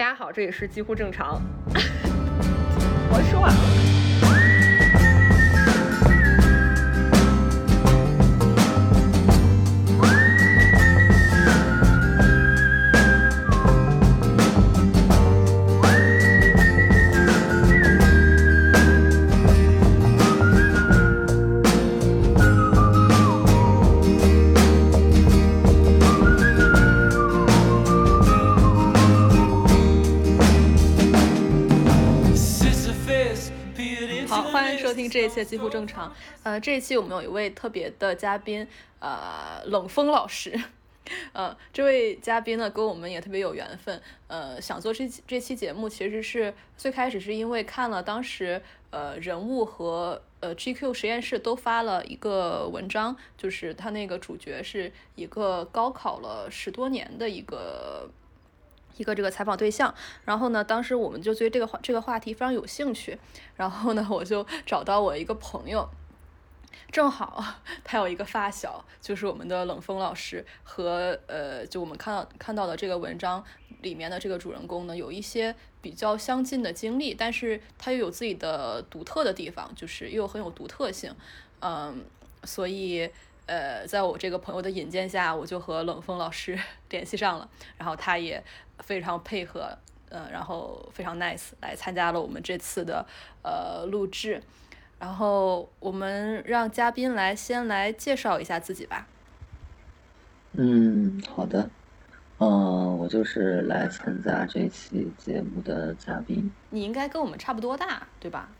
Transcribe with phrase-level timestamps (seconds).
[0.00, 1.42] 大家好，这里是几乎正常。
[3.12, 3.89] 我说完了。
[35.10, 36.14] 这一切几乎正常。
[36.44, 38.66] 呃，这一期我们有一位特别的嘉宾，
[39.00, 40.58] 呃，冷风老师。
[41.32, 44.00] 呃，这位嘉宾呢，跟我们也特别有缘分。
[44.28, 58.08] 呃，想做这这期节目，其实是最开始是因为看了当时呃人物和呃 GQ 实验室都发了一个文章，就是他那个主角是一个高考了十多年的一个。
[59.00, 59.92] 一个这个采访对象，
[60.26, 63.18] 然后呢，当时我们就对这个话这个话题非常有兴趣，
[63.56, 65.88] 然后呢，我就找到我一个朋友，
[66.92, 67.42] 正好
[67.82, 73.42] 他有一个发小，就是我们的冷风老师和呃，就我们看到看到的这个文章
[73.80, 81.14] 里面的这个主人公呢，有一些比较相近的经历，但是他又有自己的独特的地方，就是又很有独特性，
[81.60, 82.04] 嗯，
[82.44, 83.10] 所以。
[83.46, 86.56] 呃，在我这个朋友的引荐下，我就和冷风老师
[86.90, 88.40] 联系上了，然后他也
[88.82, 89.76] 非常配合，
[90.08, 93.06] 呃，然后非常 nice 来参加了我们这次的
[93.42, 94.42] 呃录制，
[94.98, 99.06] 然后我们让嘉宾来先来介绍一下自己吧。
[100.52, 101.70] 嗯，好的，
[102.38, 106.50] 嗯，我就是来参加这期节目的嘉宾。
[106.70, 108.50] 你应该跟我们差不多大，对吧？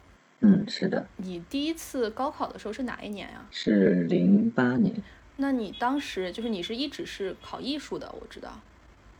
[0.42, 1.06] 嗯，是的。
[1.16, 3.44] 你第一次高考的时候是哪一年呀？
[3.50, 4.94] 是零八年。
[5.36, 8.60] 那你当时就是你是一直是考艺术的，我知道，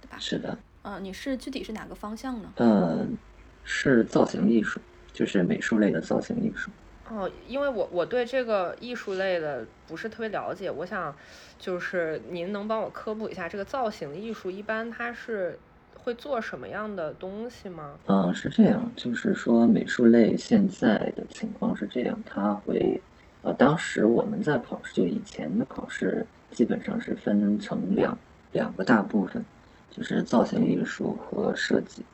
[0.00, 0.16] 对吧？
[0.18, 0.56] 是的。
[0.82, 2.52] 嗯，你是具体是哪个方向呢？
[2.56, 3.16] 嗯，
[3.64, 4.80] 是造型艺术，
[5.12, 6.70] 就是美术类的造型艺术。
[7.10, 11.14] 哦，因为我我对这个艺术类的不是特别了解，我想
[11.58, 15.58] 就是您能帮我科普一下，这个造型艺术一般它是。
[16.02, 17.90] 会做什么样的东西吗？
[18.06, 22.98] 嗯，是这样，就是说美术类现在的情况是这样，它会，
[23.42, 28.16] 呃，当时我们在考试，就以前的考试基本上是分成两
[28.52, 29.44] 两个大部分，
[29.90, 32.04] 就是造型艺术和设计。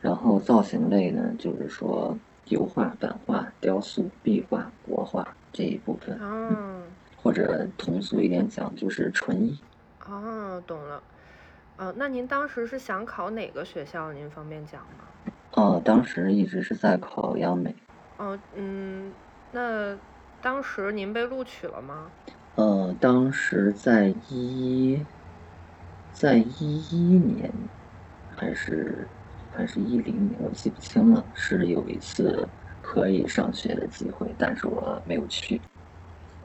[0.00, 6.18] 然后造型类呢，就是说油画、版画、雕塑、壁画、国画这一部分。
[6.20, 6.82] 哦。
[7.20, 9.58] 或者通俗一点讲，就是纯艺。
[10.06, 11.02] 哦，懂了。
[11.76, 14.12] 哦，那您当时是想考哪个学校？
[14.12, 15.32] 您方便讲吗？
[15.52, 17.74] 哦，当时一直是在考央美。
[18.18, 19.12] 哦，嗯，
[19.50, 19.98] 那
[20.40, 22.10] 当时您被录取了吗？
[22.54, 25.04] 呃，当时在一，
[26.12, 27.52] 在一一年，
[28.36, 29.06] 还是
[29.50, 31.24] 还是一零年，我记不清了。
[31.34, 32.48] 是有一次
[32.82, 35.60] 可以上学的机会，但是我没有去。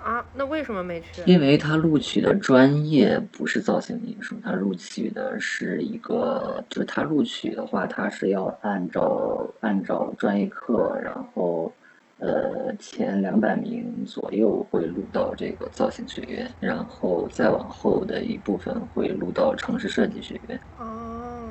[0.03, 1.23] 啊，那为什么没去？
[1.25, 11.71] 因为他录取的专业不是造型艺术，他录取的是一个，就是他录取的话，他是要按照按照专业课，然后，
[12.19, 20.59] 呃，前两百名左右会录到这个造型学院，然后再往后的一部分会录到城市设计学院。
[20.79, 21.49] 哦，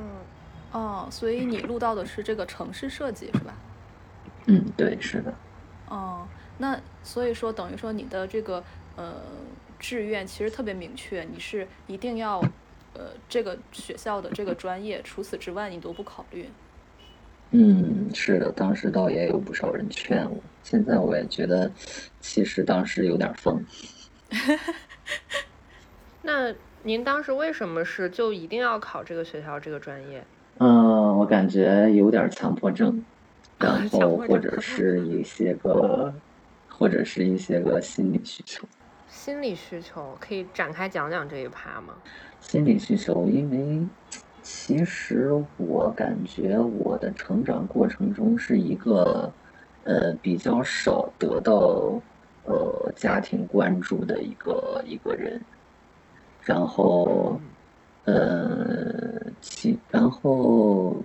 [0.71, 3.53] 哦，所以你录到的是这个城市设计是吧？
[4.47, 5.33] 嗯，对，是的。
[5.89, 6.25] 哦。
[6.57, 8.63] 那所以说，等于说你的这个
[8.95, 9.15] 呃
[9.79, 12.39] 志愿其实特别明确，你是一定要
[12.93, 16.49] 呃这个学校的这个专业，除此之外你都不考虑。
[17.53, 21.71] 嗯，是的，当时倒也有不少人劝我，现在我也觉得
[22.19, 23.63] 其实当时有点疯。
[26.21, 30.23] 那您当时为什么是就一定要考这个学校这个专业？
[30.57, 33.03] 嗯，我感觉有点强迫症，
[33.57, 36.13] 然 后或者是一些个。
[36.75, 38.67] 或者是一些个心理需求，
[39.07, 41.93] 心理需求可以展开讲讲这一趴吗？
[42.41, 43.87] 心理需求，因为
[44.43, 49.31] 其实我感觉我的成长过程中是一个
[49.85, 51.99] 呃比较少得到
[52.45, 55.41] 呃家庭关注的一个一个人，
[56.43, 57.39] 然后
[58.03, 60.97] 呃其然后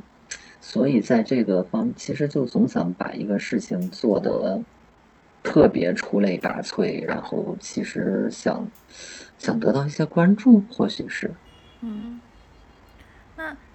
[0.60, 4.60] 所以在这个方其实就总想把一个事情做得。
[5.40, 8.68] 特别出类拔萃，然后其实想
[9.38, 11.30] 想得到一些关注，或许是。
[11.80, 12.20] 嗯，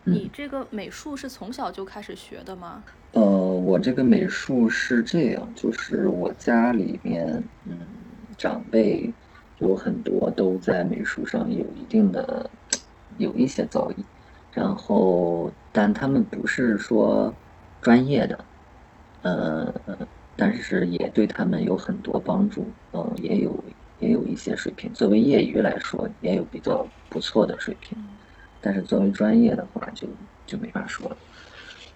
[0.06, 2.84] 你这个美术是从小就开始学的吗？
[3.14, 7.26] 呃，我这个美术是这样，就是我家里面，
[7.66, 7.78] 嗯，
[8.38, 9.14] 长辈
[9.60, 12.50] 有很多都在美术上有一定的
[13.18, 14.04] 有一些造诣，
[14.52, 17.34] 然后但他们不是说
[17.82, 18.46] 专业的，
[19.22, 19.74] 呃，
[20.36, 23.64] 但是也对他们有很多帮助，呃，也有
[24.00, 24.92] 也有一些水平。
[24.92, 27.96] 作为业余来说，也有比较不错的水平，
[28.64, 30.08] 但是作为专业的话，就
[30.48, 31.18] 就没法说了。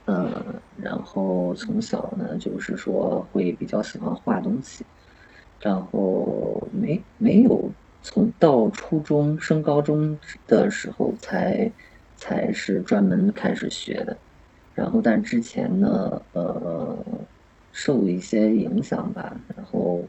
[0.06, 4.86] 嗯，然后从小呢，就是说会比较喜欢画东西，
[5.62, 7.72] 然后没没有
[8.02, 11.72] 从到初中升高中的时候才
[12.16, 14.18] 才是专门开始学的，
[14.74, 16.98] 然后但之前呢，呃，
[17.72, 20.02] 受一些影响吧，然后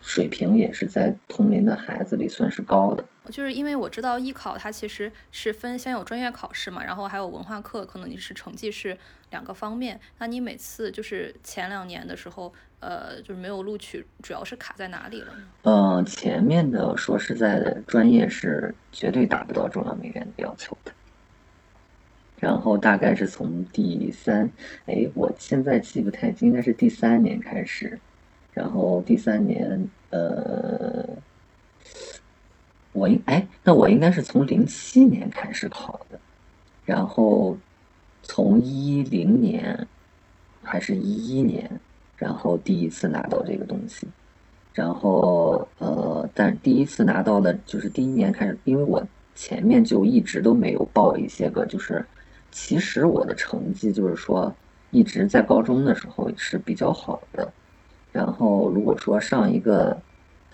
[0.00, 3.04] 水平也是在同龄的孩子里算是高的。
[3.30, 8.96] 就是因为我知道艺考它其实是分先有专业考试嘛，然后还有文化课，可能你是成绩是
[9.30, 10.00] 两个方面。
[10.18, 15.32] 那你每次就是前两年的时候，呃，就是没有录取，主要是卡在哪里了？
[15.62, 20.92] 嗯，前面的说实在的，专业是绝对达不到中央美院的要求的。
[22.38, 24.50] 然后大概是从第三，
[24.86, 27.98] 哎，我现在记不太清，应该是第三年开始，
[28.52, 31.08] 然后第三年，呃。
[32.96, 36.18] 我应哎，那我应该是从零七年开始考的，
[36.86, 37.54] 然后
[38.22, 39.86] 从一零年
[40.62, 41.70] 还是一一年，
[42.16, 44.08] 然后第一次拿到这个东西，
[44.72, 52.02] 然后呃，但第一次拿到的就是第一年开始，因为我前面就一直都没有报一些个，就是
[52.50, 54.50] 其实我的成绩就是说
[54.90, 57.52] 一直在高中的时候是比较好的，
[58.10, 60.00] 然后如果说上一个。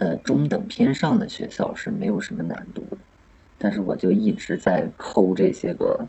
[0.03, 2.97] 呃，中等偏上的学校是没有什么难度的，
[3.57, 6.05] 但是我就一直在抠这些个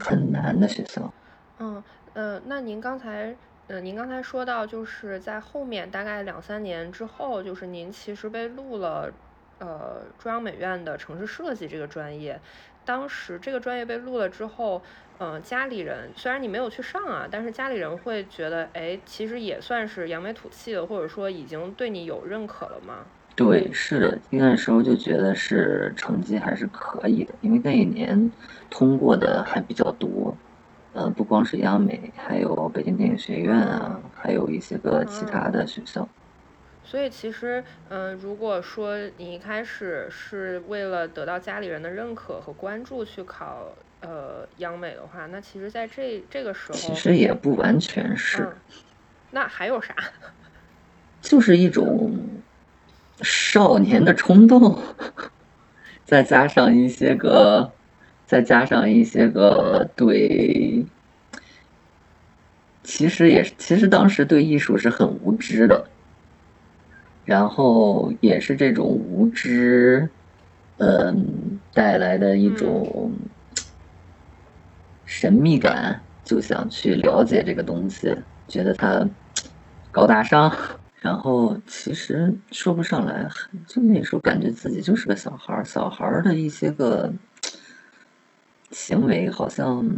[0.00, 1.12] 很难的学校。
[1.58, 1.82] 嗯
[2.14, 3.36] 呃，那您刚才
[3.68, 9.12] 呃，您刚才说到，就是在后面大概两三年之后，就是您其实被录了
[9.58, 12.40] 呃中央美院的城市设计这个专业。
[12.86, 14.82] 当时这个专业被录了之后，
[15.18, 23.04] 嗯，家里人虽然你没有去上啊，但是家里人会觉得，哎，其实也算是扬眉吐气的，或者说已经对你有认可了吗？
[23.36, 28.32] 对，是的，那时候就觉得是成绩还是可以的，因为那一年
[28.70, 30.34] 通过的还比较多，
[30.94, 36.08] 呃，不光是央美，还有北京电影学院啊，还有一些个其他的学校。
[36.82, 48.48] 所以其实，嗯，如果说你一开始是为了得到家里人的认可和关注去考呃央美的话，那其实在这这个时候，其实也不完全是。
[49.30, 49.94] 那还有啥？
[51.20, 52.14] 就是一种。
[53.22, 54.78] 少年的冲动，
[56.04, 57.72] 再加上一些个，
[58.26, 60.84] 再加上一些个对，
[62.82, 65.88] 其实也是，其实当时对艺术是很无知的，
[67.24, 70.08] 然后也是这种无知，
[70.78, 73.12] 嗯，带来的一种
[75.04, 78.14] 神秘感，就想去了解这个东西，
[78.46, 79.08] 觉得它
[79.90, 80.52] 高大上。
[81.06, 83.28] 然后其实说不上来，
[83.64, 87.12] 就那时候感觉自己就是个小孩儿，小孩儿的一些个
[88.72, 89.88] 行为好像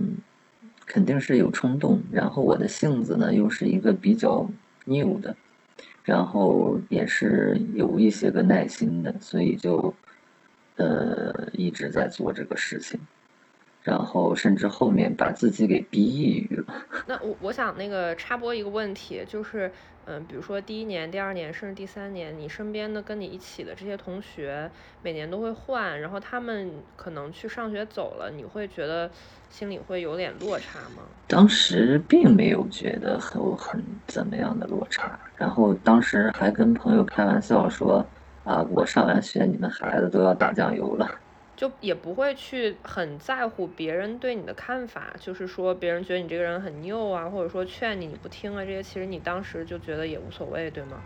[0.85, 2.03] 肯定是有冲动。
[2.13, 4.47] 然后我的性子呢又是一个比较
[4.85, 5.35] 拗的，
[6.05, 9.95] 然后也是有一些个耐心的，所以就
[10.77, 13.01] 呃一直在做这个事情。
[13.83, 16.75] 然后甚至后面把自己给逼抑郁了。
[17.07, 19.71] 那我我想那个插播一个问题，就是
[20.05, 24.71] 嗯，比如说第一年、第二年甚至第三年，你身边的跟你一起的这些同学，
[25.03, 29.11] 每年都会换，然后他们可能去上学走了，你会觉得
[29.51, 31.03] 心里会有点落差吗？
[31.27, 38.05] 当时并没有觉得很很怎么样的落差，然后当时还跟朋友开玩笑说
[38.45, 41.07] 啊，我上完学，你们孩子都要打酱油了。
[41.59, 51.03] 就也不会去很在乎别人对你的看法，就是说别人觉得你这个人很拗啊，或者说劝你你不听啊，这些其实你当时就觉得也无所谓，对吗？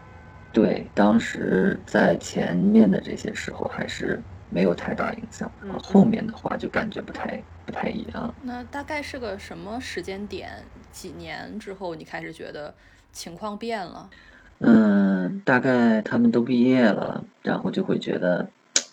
[0.52, 5.50] 对，当时在前面的这些时候还是没有太大影响，
[5.82, 8.35] 后面的话就感觉不太不太一样。
[8.42, 10.50] 那大概是个什么时间点？
[10.90, 12.75] 几年之后你开始觉得
[13.11, 14.11] 情况变了？
[14.59, 18.47] 嗯，大概他们都毕业了，然后就会觉得，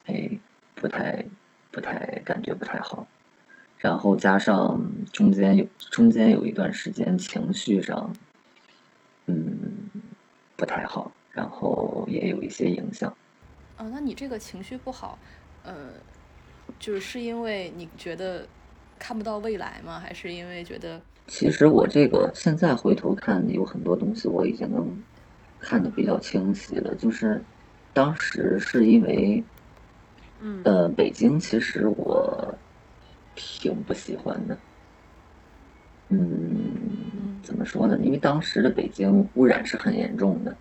[0.05, 0.29] 哎，
[0.75, 1.25] 不太。
[1.71, 3.07] 不太感觉不太好，
[3.77, 4.81] 然后加上
[5.13, 8.11] 中间有中间有一段时间情绪上，
[9.27, 9.61] 嗯，
[10.55, 13.15] 不太好，然后也有一些影响。
[13.77, 15.17] 啊，那你这个情绪不好，
[15.63, 15.91] 呃，
[16.79, 18.47] 就是是因为你觉得
[18.97, 19.99] 看不到未来吗？
[19.99, 20.99] 还是因为觉得？
[21.27, 25.03] 其实我这个现在回头看，有很多东西我已经能
[25.59, 26.95] 看得比较清晰了。
[26.95, 27.39] 就是
[27.93, 29.43] 当时是因为。
[30.41, 32.53] 嗯，呃，北京其实我
[33.36, 34.58] 挺不喜欢的。
[36.10, 37.98] 嗯，怎么说呢？
[38.01, 40.55] 因为当时的北京污染是很严重的，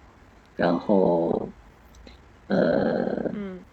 [0.56, 1.48] 然后，
[2.48, 3.30] 呃，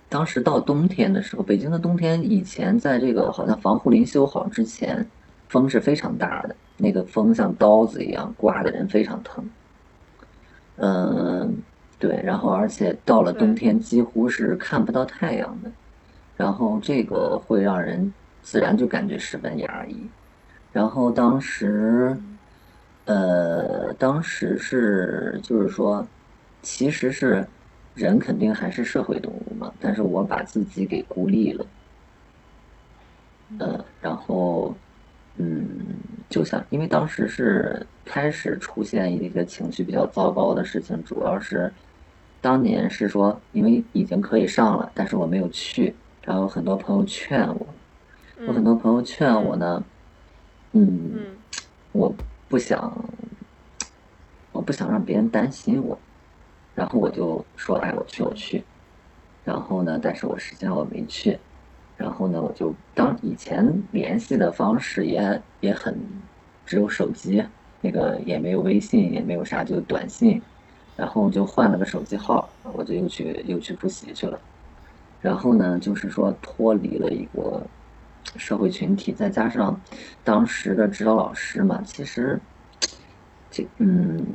[0.07, 5.05] 当时到冬天的时候，北京的冬天以前在这个好像防护林修好之前，
[5.49, 9.43] 风是非常大的，那个风像刀子一样刮的人非常疼。
[10.77, 11.57] 嗯，
[11.99, 15.69] 对，然后而且到了冬天几乎是看不到太阳的，
[16.37, 20.09] 然后这个会让人自然就感觉十分压抑。
[20.71, 22.17] 然后当时，
[23.05, 26.05] 呃，当时是就是说，
[26.61, 27.47] 其实是
[27.93, 31.65] 人肯定还是社会动物嘛，但是我把自己给孤立了，
[33.59, 34.75] 呃，然后，
[35.37, 35.65] 嗯，
[36.27, 41.71] 就像因为当时是开始出现一些情绪比较糟糕的事情，主要是
[42.41, 47.67] 当年是说因为已经可以上了，但是我没有去，然后很多朋友劝我，
[48.47, 49.83] 有很多朋友劝我呢。
[50.71, 51.37] 嗯，
[51.91, 52.13] 我
[52.49, 52.91] 不想，
[54.51, 55.97] 我不想让别人担心我，
[56.73, 58.63] 然后我就说，哎，我去，我去。
[59.43, 61.37] 然后呢，但是我实际上我没去。
[61.95, 65.95] 然后呢，我就当以前联系的方式也也很，
[66.65, 67.41] 只有手机，
[67.79, 70.41] 那个也没有微信，也没有啥，就短信。
[70.97, 74.39] 然后就换了个手机号，我就又去又去补习去了。
[75.25, 77.61] 然后呢，就是说脱离了一个。
[78.37, 79.79] 社会群体，再加上
[80.23, 82.37] 当时的指导老师嘛，其实
[83.49, 84.25] 这嗯，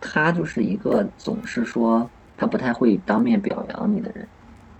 [0.00, 4.26] 他就是一个总是说他不太会当面表扬你的人。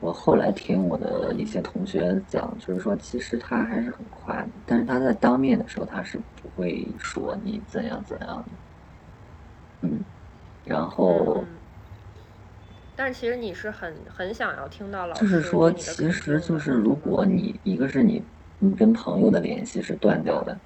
[0.01, 8.45] 我后来听我的一些同学讲，就是说其实他还是很夸你，但是他在当面的时候他是不会说你怎样怎样的。
[9.83, 10.01] 嗯，
[10.65, 11.45] 然后。
[12.99, 18.21] 但是其实你是很很想要听到老师就是说，其实就是如果你一个是你，
[18.59, 20.59] 你跟朋友的联系是断掉的，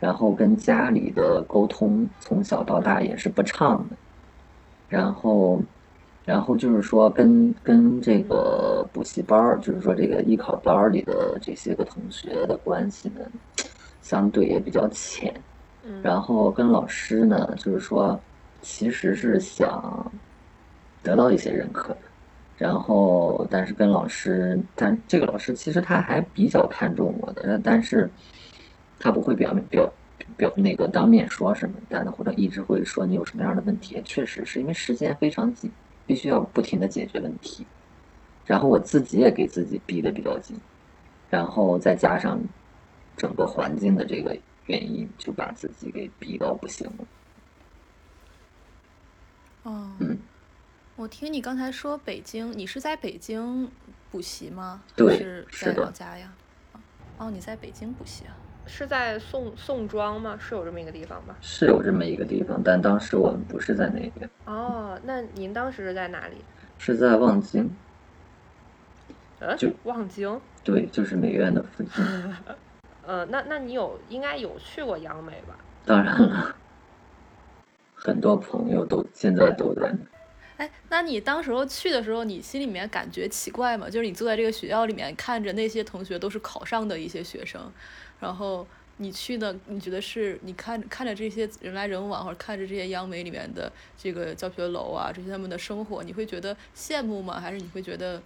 [0.00, 3.96] 然后跟家里的沟通从小到大也是不畅的，
[4.88, 5.62] 然后，
[6.24, 13.20] 然后就是说跟跟这个补习班儿，就是说这个艺考班儿里的这些个同学的关系呢，
[14.02, 15.32] 相对也比较浅，
[16.02, 18.20] 然后跟老师呢，就是说
[18.60, 20.12] 其实是想。
[21.06, 21.98] 得到一些认可的，
[22.58, 28.10] 然后但是跟老师，但这个老师其实他还比较看重我的，但是
[28.98, 29.88] 他不会表面表
[30.36, 35.70] 表那个当面说什么，但或者一直会说你有什么样的问题，确实是因为时间非常紧，
[36.06, 37.64] 必须要不停的解决问题，
[38.44, 40.58] 然后我自己也给自己逼得比较紧，
[41.30, 42.40] 然后再加上
[43.16, 44.36] 整个环境的这个
[44.66, 47.04] 原因，就把自己给逼到不行了。
[49.62, 50.18] 哦，嗯。
[50.96, 53.70] 我听你刚才说北京，你是在北京
[54.10, 54.82] 补习吗？
[54.96, 56.32] 对，是在老家呀。
[57.18, 58.32] 哦，你在北京补习啊？
[58.66, 60.38] 是在宋宋庄吗？
[60.40, 61.36] 是有这么一个地方吗？
[61.42, 64.30] 是有这么一个地方，但当时我们不是在那边。
[64.46, 66.36] 哦，那您当时是在哪里？
[66.78, 67.70] 是在望京。
[69.40, 70.40] 呃，就望京。
[70.64, 72.02] 对，就是美院的附近。
[73.04, 75.58] 呃，那那你有应该有去过央美吧？
[75.84, 76.56] 当然了，
[77.94, 79.94] 很多朋友都现在都在。
[80.56, 83.90] 哎，那你当时候去的时候，你心里面感觉奇怪吗？
[83.90, 87.70] 就是你坐在这个学校里面，看着那些同学都是考上的一些学生，
[88.20, 97.38] 然后你去的，你觉得是你看看着这些人来人往，或者看着这些央美里面的这个教学楼啊，这些他们的生活，你会觉得羡慕吗？
[97.38, 98.22] 还是你会觉得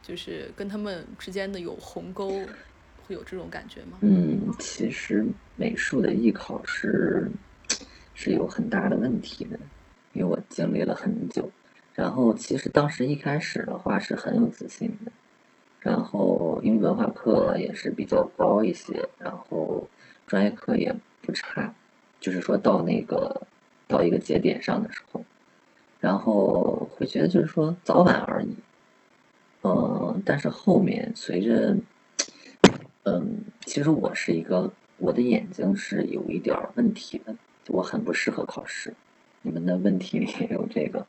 [0.00, 2.30] 就是跟他们之间的有鸿沟，
[3.04, 3.98] 会有这种感觉吗？
[4.02, 7.28] 嗯，其实美术的艺考是
[8.14, 9.58] 是有很大的问题的。
[10.12, 11.50] 因为我经历了很久，
[11.94, 15.12] 然后其实当时一开始的话是很有自信的，
[15.80, 19.86] 然后因为文化课也是比较高一些，然后
[20.26, 21.72] 专业课也不差，
[22.20, 23.42] 就是说到那个
[23.86, 25.24] 到一个节点上的时候，
[26.00, 28.56] 然后会觉得就是说早晚而已，
[29.62, 31.76] 嗯，但是后面随着，
[33.04, 37.34] 嗯，其实我是一个我的眼睛是有一点问题的，
[37.68, 38.94] 我很不适合考试。
[39.48, 41.06] 你们的问题里也有这个，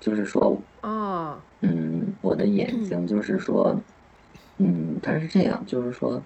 [0.00, 3.80] 就是说，啊，嗯，我的眼睛就是说，
[4.58, 6.22] 嗯，它是这样，就是说，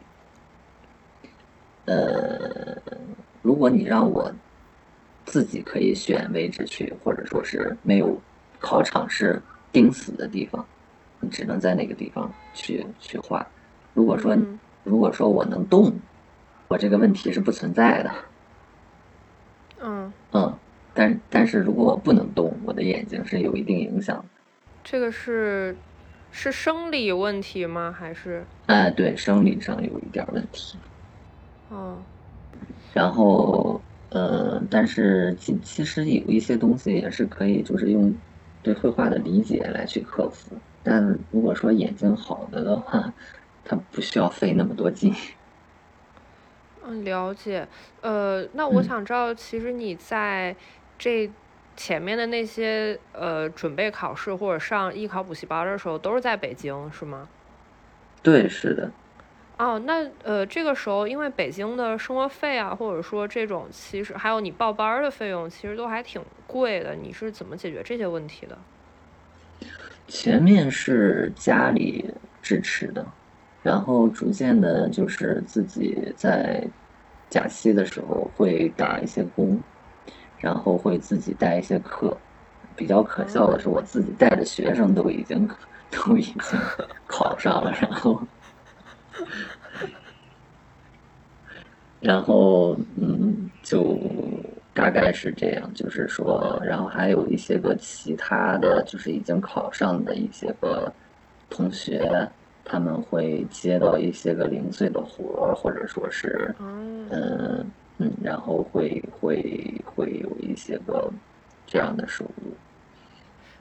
[1.84, 2.76] 呃，
[3.40, 4.32] 如果你让我
[5.24, 8.20] 自己可以选位置去，或者说是没有
[8.58, 10.66] 考场是钉死的地方，
[11.20, 13.46] 你只能在那个地方去去画。
[13.94, 14.36] 如果说，
[14.82, 15.92] 如果说我能动，
[16.66, 18.12] 我这个问题是不存在的。
[19.80, 20.58] 嗯嗯，
[20.94, 24.24] 但但是如果我不能动，我的眼睛是有一定影响的。
[24.84, 25.76] 这个是
[26.30, 27.94] 是生理问题吗？
[27.96, 28.44] 还是？
[28.66, 30.78] 哎，对，生理上有一点问题。
[31.70, 31.96] 哦。
[32.92, 33.80] 然后，
[34.10, 38.14] 呃，但是其其实有一些东西也是可以，就是用
[38.62, 40.56] 对绘画的理解来去克服。
[40.82, 43.12] 但如果说眼睛好的的话，
[43.64, 45.14] 它不需要费那么多劲。
[46.88, 47.68] 嗯，了解。
[48.00, 50.56] 呃，那我想知道，其实你在
[50.98, 51.30] 这
[51.76, 57.28] 前面的那些呃准备考试或者上艺考补习班的时候，都是在北京，是吗？
[58.22, 58.90] 对，是的。
[59.58, 66.94] 哦，那呃，这个时候因为北京的生活费啊，或者说这种其实还有你报班的费用，其实都还挺贵的。
[66.94, 68.56] 你是怎么解决这些问题的？
[70.06, 73.04] 前面是家里支持的，
[73.68, 76.66] 然后逐渐的，就是自己在
[77.28, 79.60] 假期的时候会打一些工，
[80.38, 82.16] 然后会自己带一些课。
[82.74, 85.46] 比较可笑的是，我自己带的学生都已经
[85.92, 86.34] 都已经
[87.06, 88.18] 考上了，然后。
[92.00, 93.98] 然后，嗯，就
[94.72, 100.90] 大概是这样，就是说，然后还有一些个其他的就是已经考上的一些个
[101.50, 102.00] 同学，
[102.68, 106.54] 他们会接到一些个零碎的活儿，或者说是，
[107.10, 111.10] 嗯嗯，然后会会会有一些个
[111.66, 112.56] 这样的收入。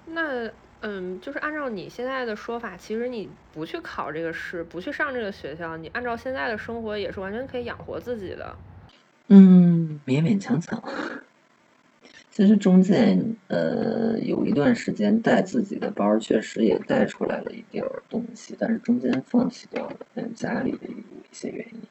[0.05, 0.51] 那。
[0.81, 8.55] 嗯，就是按照你现在的说法，其实你不去考这个试，不去上这个学校，你按照现在的生活也是完全可以养活自己的。
[9.29, 10.79] 嗯，勉勉强强。
[12.37, 21.81] 其实中间呃有一段时间带自己的包，确实也带出来了一点东西，但是中间放弃掉了，嗯，家里的有一些原因。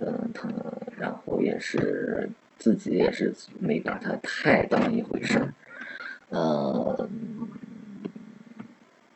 [0.00, 0.50] 嗯，他
[0.98, 2.28] 然后也是
[2.58, 5.54] 自己也是没把它太当一回事儿。
[6.28, 7.08] 嗯。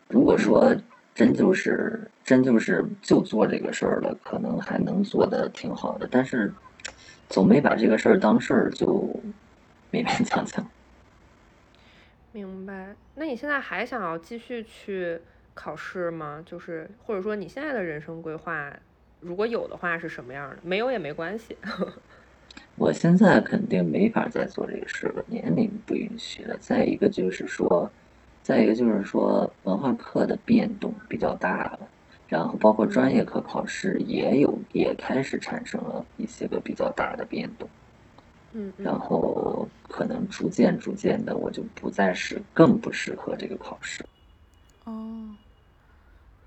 [0.09, 0.75] 如果说
[1.15, 6.51] 真就是真就是就做这个事儿了，可能还能做的挺好的，但是
[7.29, 9.15] 总没把这个事儿当事儿，就
[9.93, 10.67] 勉勉强强。
[12.33, 12.95] 明白？
[13.15, 15.21] 那你现在还想要继续去
[15.55, 16.43] 考试吗？
[16.47, 18.73] 就是或者说你现在的人生规划，
[19.21, 20.59] 如果有的话是什么样的？
[20.63, 21.57] 没有也没关系。
[22.77, 26.57] 我现在肯定没法再做这个事了，年龄不允许了。
[26.59, 27.91] 再一个就是说。
[28.41, 31.81] 再一个就是说，文化课的变动比较大了，
[32.29, 37.69] 然后包括专业课考试也有，也开始产生了一些个比较大的变动。
[38.59, 44.05] 嗯，然后可能逐渐逐渐的，我就不再是更不适合这个考试。
[44.85, 45.37] 哦，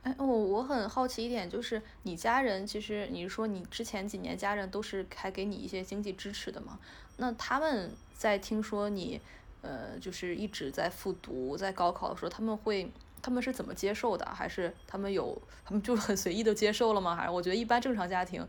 [0.03, 6.79] 哎，我我很好奇一点，就是你家人其实你是说你之前几年家人都是还给你一些经济支持的嘛？
[7.17, 9.21] 那他们在听说你。
[9.63, 14.25] 呃，就是一直在复读，在高考的时候，他们会，他们是怎么接受的？
[14.25, 17.15] 还是他们有，他们就很随意的接受了吗？
[17.15, 18.43] 还是我觉得一般正常家庭，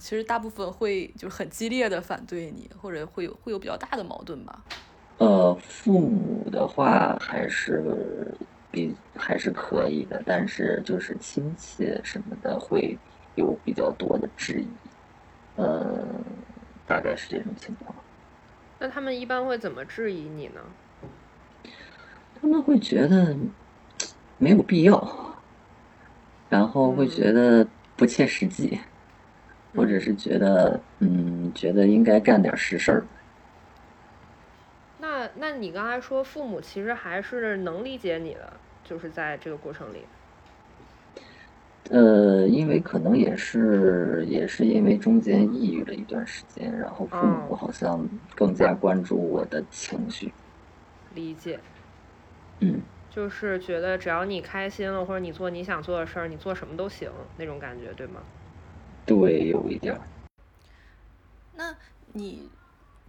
[0.00, 4.62] 其实大部分会就是很激烈的反对你，或者会有会有比较大的矛盾吧？
[5.18, 8.34] 呃，父母的话还是
[8.70, 12.98] 比还是可以的，但是就是亲戚什么的会
[13.36, 14.66] 有比较多的质疑，
[15.56, 16.04] 呃，
[16.86, 17.94] 大概是这种情况。
[18.80, 20.60] 那他们一般会怎么质疑你呢？
[22.40, 23.34] 他们会觉得
[24.36, 25.36] 没有必要，
[26.50, 28.78] 然后会觉得不切实际，
[29.74, 33.06] 或者是觉得嗯，觉得应该干点实事儿。
[34.98, 38.52] 那那你刚才说父母其实还是能理解你的，
[38.84, 39.98] 就是在这个过程里。
[41.90, 50.32] 呃，因为可能也是，也是因为中间抑郁了一段时间，然后父母好像更加关注我的情绪。
[51.14, 51.60] 理解。
[52.60, 52.80] 嗯。
[53.10, 58.20] 就是觉得只要你开心了，或者你做你想做的事儿，你做什么都行那种感觉，对吗？
[59.06, 59.98] 对，有一点。
[61.54, 61.76] 那
[62.12, 62.48] 你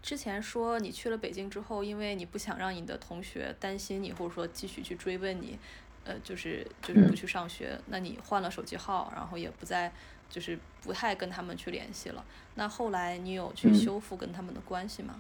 [0.01, 5.57] 之前说你去了北京之后，因为你不想让你的同学担心你，或者说继续去追问你。
[6.03, 9.91] 呃，就是就是不去上学，那你换了手机号，然后也不再
[10.29, 12.23] 就是不太跟他们去联系了。
[12.53, 15.19] 那后来你有去修复跟他们的关系吗？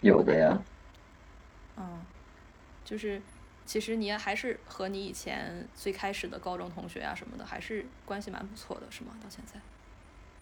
[0.00, 0.62] 有的呀。
[1.76, 2.00] 嗯，
[2.84, 3.20] 就是
[3.68, 9.10] 其实你还是和你以前最开始的高中同学啊什么的，还是关系蛮不错的，是吗？
[9.22, 9.60] 到现在？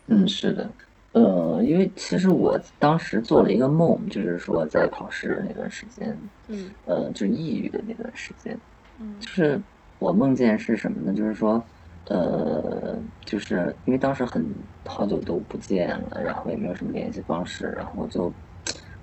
[0.06, 0.70] 嗯，是的。
[1.10, 8.56] 呃，因为其实我当时做了一个梦，就是说在考试那段时间，嗯，呃，就抑郁的那段时间。
[9.00, 9.60] 嗯，就是
[9.98, 11.12] 我梦见是什么呢？
[11.12, 11.60] 就是说，
[12.04, 14.46] 呃，就是因为当时很
[14.84, 18.32] 好久都不见了，然后也没有什么联系方式，然后就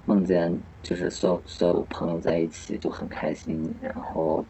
[0.06, 4.46] 梦见就是所有所有朋友在一起就很开心，然后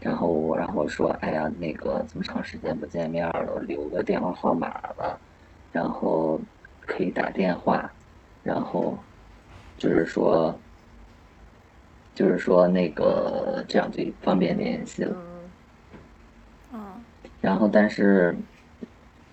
[0.00, 5.18] 然后我然后说，哎呀，那个这么长时间不见面了，留个电话号码吧，
[5.72, 6.40] 然后
[6.80, 7.90] 可以打电话，
[8.42, 8.96] 然后
[9.76, 10.56] 就是说，
[12.14, 15.16] 就是说那个这样就方便联系了。
[15.16, 15.52] 嗯，
[16.72, 17.04] 嗯
[17.40, 18.36] 然后但是，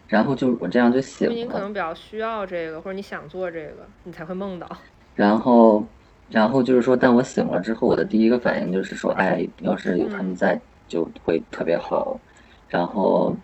[0.08, 4.68] 然后就我这样就醒因为你可，能比较需要这个，或者你想做这个，你才会梦到。
[5.16, 5.84] 然后，
[6.30, 12.20] 然后就是说，但我醒了之后，我的第一个反应就是说，哎，要是有他们在，就会特别好。
[12.68, 13.36] 然后，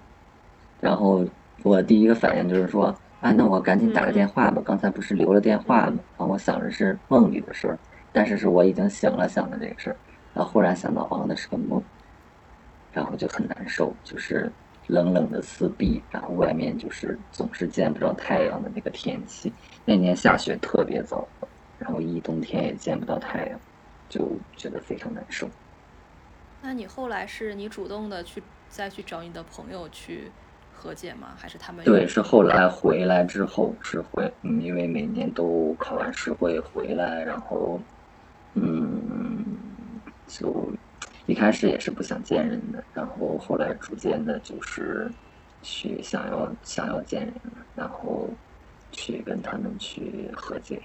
[0.80, 1.26] 然后
[1.64, 2.86] 我第一个反应就是说，
[3.20, 4.62] 啊，那我赶紧打个电话吧。
[4.66, 6.00] 刚才不是留了电话吗？
[6.18, 7.78] 啊，我想着是梦里的事儿，
[8.14, 9.96] 但是是我已经醒了想的这个事儿，
[10.34, 11.84] 然后忽然想到，哦，那是个梦，
[12.94, 14.50] 然后就很难受，就是
[14.88, 19.52] 冷冷的四壁，然后外面就是总是见不着太阳的那个天气。
[19.84, 21.28] 那年下雪特别早，
[21.88, 23.58] 然后一冬天也见不到太阳，
[24.10, 25.48] 就觉得非常难受。
[26.62, 30.30] 那你后来是你主动的去再去找你的朋友去
[30.74, 31.30] 和解吗？
[31.38, 37.80] 还是他们对，是后来回来之后是会，嗯，因为每年都考完试会回来，然后，
[38.56, 39.46] 嗯，
[40.28, 40.68] 就
[41.26, 45.10] 一开始也是不想见人的，然后后来逐渐的就是
[45.62, 47.34] 去想要想要见人，
[47.76, 48.28] 然后
[48.92, 50.82] 去跟他们去和解。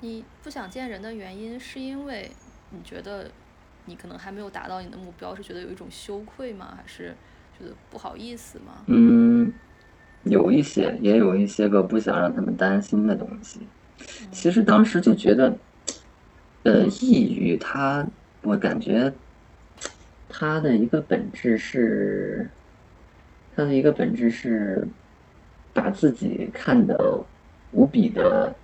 [0.00, 2.30] 你不想见人的原因，是因为
[2.70, 3.30] 你觉得
[3.86, 6.74] 你可能还没有达到你的目标，是觉得有一种羞愧吗？
[6.76, 7.14] 还是
[7.58, 8.84] 觉得不好意思吗？
[8.86, 9.52] 嗯，
[10.24, 13.60] 有一些，也有一些个不想让他们担心的东西。
[14.30, 15.56] 其实当时就觉得，
[16.64, 18.06] 呃，抑郁它，
[18.42, 19.12] 我感觉
[20.28, 22.50] 它的一个本质是，
[23.54, 24.86] 它的一个本质是
[25.72, 27.24] 把自己看得
[27.70, 28.54] 无比的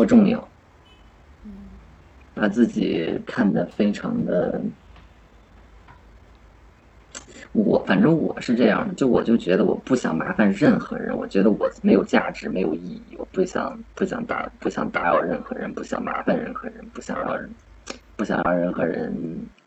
[0.00, 0.48] 不重要，
[1.44, 1.52] 嗯
[2.34, 4.58] 把自己看得非常的。
[7.52, 17.50] 我反正我是这样的，就我就觉得我不想麻烦任何人，我觉得我没有价值，没有意义，我不想不想打不想打扰任何人，不想麻烦任何人，不想让人
[18.16, 19.12] 不想让任何人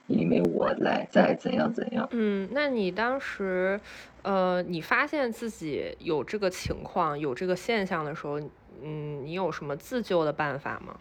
[0.07, 2.07] 因为我来再怎样怎样。
[2.09, 3.79] 嗯，那你当时，
[4.23, 8.39] 呃，你发现自己有这个情况、有这个现象的时候，
[8.83, 10.93] 嗯，你有什么自救的办法吗？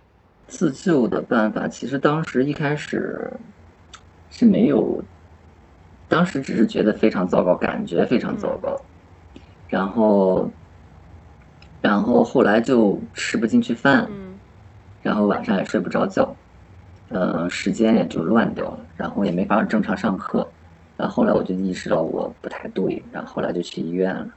[0.46, 3.32] 自救的办法，其实当时一开始
[4.30, 5.02] 是没有，
[6.08, 8.80] 当时只是觉得非常糟糕，感觉非常糟糕，
[9.68, 10.50] 然后，
[11.80, 14.38] 然后后来就吃不进去饭，嗯
[15.02, 16.36] 然后晚上也睡不着觉，
[17.08, 20.46] 呃，时间也就乱掉了，然后也没法正常上课，
[20.96, 24.28] 然后后来我就意识到我不太对，然后后来就去医院了。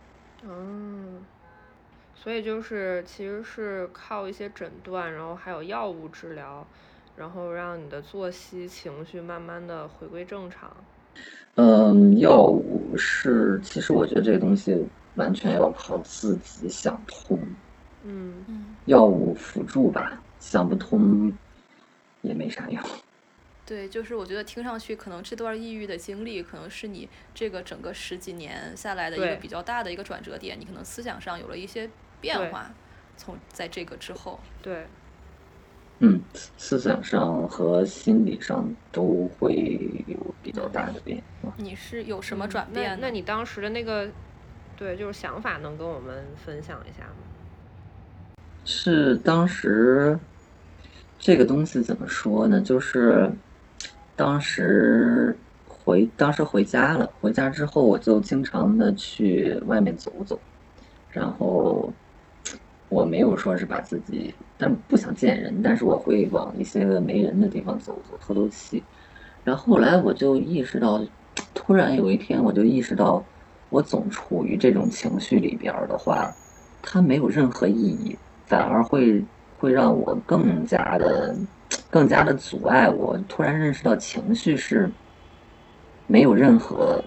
[2.25, 6.65] 嗯，所以就是其实是靠一些诊断，然后还有药物治疗，
[7.15, 10.75] 然后让你的作息、情绪慢慢的回归正常。
[11.53, 14.83] 嗯，药物是，其实我觉得这个东西
[15.13, 17.39] 完全要靠自己想通，
[18.03, 21.31] 嗯嗯，药物辅助吧，想不通
[22.23, 22.81] 也没啥用。
[23.67, 31.89] 对，就是我觉得听上去可能这段抑郁的经历，可能是你这个整个十几年下来的一个比较大的一个转折点，你可能思想上有了一些
[32.21, 32.71] 变化，
[33.17, 34.85] 从在这个之后，对，
[35.99, 36.21] 嗯，
[36.57, 41.53] 思想上和心理上都会有比较大的变化。
[41.57, 42.97] 你是有什么嗯转变？
[42.99, 44.07] 那你当时的那个，
[44.75, 48.35] 对，就是想法，能跟我们分享一下吗？
[48.65, 50.19] 是当时
[51.19, 52.59] 这个东西怎么说呢？
[52.59, 53.31] 就是
[54.15, 60.39] 当时回当时回家了，回家之后我就经常的去外面走走，
[61.11, 61.93] 然后
[62.89, 68.83] 我没有说是把自己，但不想见人，但是我会往一些个没人的地方走走，透透气。
[69.43, 71.03] 然后后来我就意识到，
[71.53, 73.23] 突然有一天我就意识到，
[73.69, 76.31] 我总处于这种情绪里边儿的话，
[76.81, 79.23] 它没有任何意义，反而会
[79.57, 81.35] 会让我更加的
[81.89, 83.17] 更加的阻碍我。
[83.27, 84.89] 突然认识到情绪是
[86.07, 87.03] 没有任何，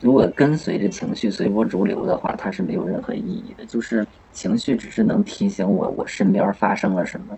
[0.00, 3.66] 如果跟随着情绪随波逐流的话，它是没有任何意义的。
[3.66, 7.36] 就是情绪只是能提醒我我身边发生了什么，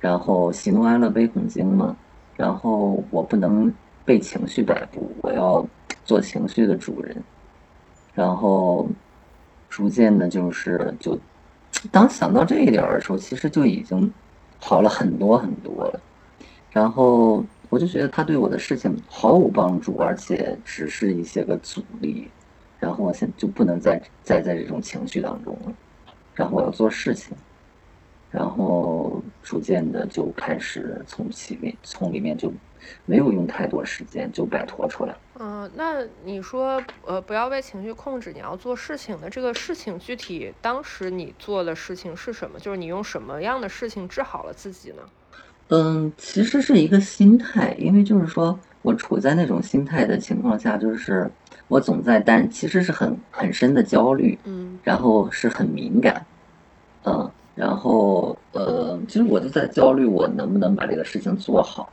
[0.00, 1.96] 然后喜怒哀乐悲恐惊嘛，
[2.36, 3.72] 然后我不能
[4.04, 5.64] 被情绪摆布，我要
[6.04, 7.22] 做情绪的主人，
[8.14, 8.88] 然后
[9.68, 11.18] 逐渐的就是就
[11.92, 14.12] 当想到这一点的时候，其实就已经
[14.58, 16.00] 好了很多很多了。
[16.72, 22.30] 然后我就觉得他对我的事情毫无帮助，而且只是一些个阻力。
[22.78, 25.72] 然后我现在就不能再再在这种情绪当中了，
[26.34, 27.34] 然后我要做事情，
[28.30, 32.52] 然后逐渐的就开始从里面从里面就
[33.06, 35.16] 没有用太多时间就摆脱出来。
[35.40, 42.58] 嗯，那你说呃不要被情绪控制，你要做事情的这个事情具体当时你做的事情是什么？
[42.60, 45.02] 就是你用什么样的事情治好了自己呢？
[45.68, 51.28] 嗯，其实是一个心态，因为就是说我处在那种心态的情况下，就是
[51.66, 56.24] 我总在担，其实是很很深的焦虑，嗯，然后是很敏感，
[57.04, 61.90] 嗯，然后呃，其实我就在焦虑我能不能把这个事情做好，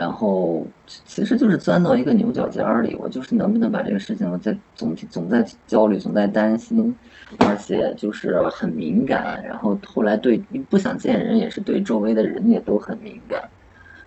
[0.00, 6.96] 然后其实就是钻到一个牛角尖儿里，我就是能不能把这个事情，我在总总在焦虑，总在担心。
[7.38, 10.38] 而且就是很敏感，然后后来对
[10.70, 13.40] 不想见人，也是对周围的人也都很敏感，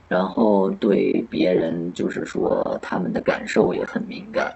[0.09, 4.51] 然后对别人就是说他们的感受也很敏感，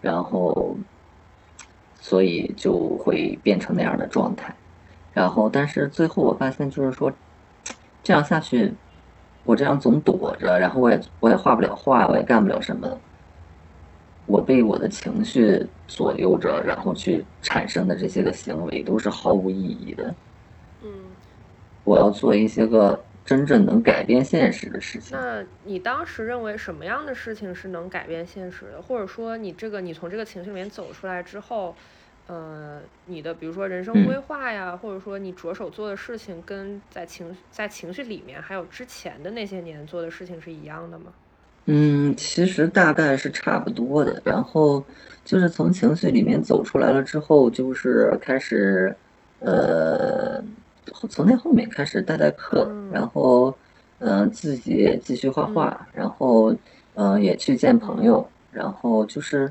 [0.00, 0.76] 然后
[1.98, 4.54] 所以就会变成那样的状态，
[5.12, 7.10] 然后但是最后我发现就是说
[8.04, 8.72] 这样下去，
[9.46, 13.00] 我这样总躲着，然后我也我也画不了画，我也干不了什么。
[14.26, 20.14] 我被我的情绪左右着，然后去产生的这些个行为都是毫无意义的。
[20.82, 20.90] 嗯，
[21.84, 25.16] 我要做一些个真正能改变现实的事情。
[25.16, 28.82] 那你当时认为什么样的事情是能改变现实的？
[28.82, 31.76] 或者说，你这个你从这个情绪里面走出来之后，
[32.28, 41.12] 呃，你的比如说人生规划呀，或者说你着手做的事情，跟在情在情绪里面还有之前的那些年做的事情是一样的吗？
[41.66, 44.20] 嗯，其实大概是差不多的。
[44.24, 44.84] 然后
[45.24, 48.94] 就是从情绪里面走出来了之后，就是开始，
[49.40, 50.42] 呃，
[51.08, 53.56] 从那后面开始带带课，然后，
[53.98, 56.54] 嗯，自己继续画画，然后，
[56.94, 59.50] 嗯，也去见朋友，然后就是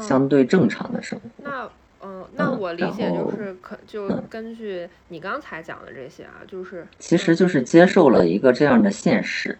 [0.00, 1.28] 相对正常的生活。
[1.44, 1.68] 那，
[2.06, 9.58] 嗯，那我理解就是可就根据你刚才讲的这些啊，就是其实就是接受了一个这样的现实。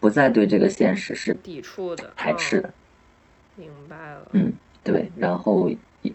[0.00, 2.74] 不再对这个现实是抵触的、排斥的，
[3.54, 4.28] 明白了。
[4.32, 4.52] 嗯，
[4.82, 5.70] 对，然后
[6.02, 6.12] 一，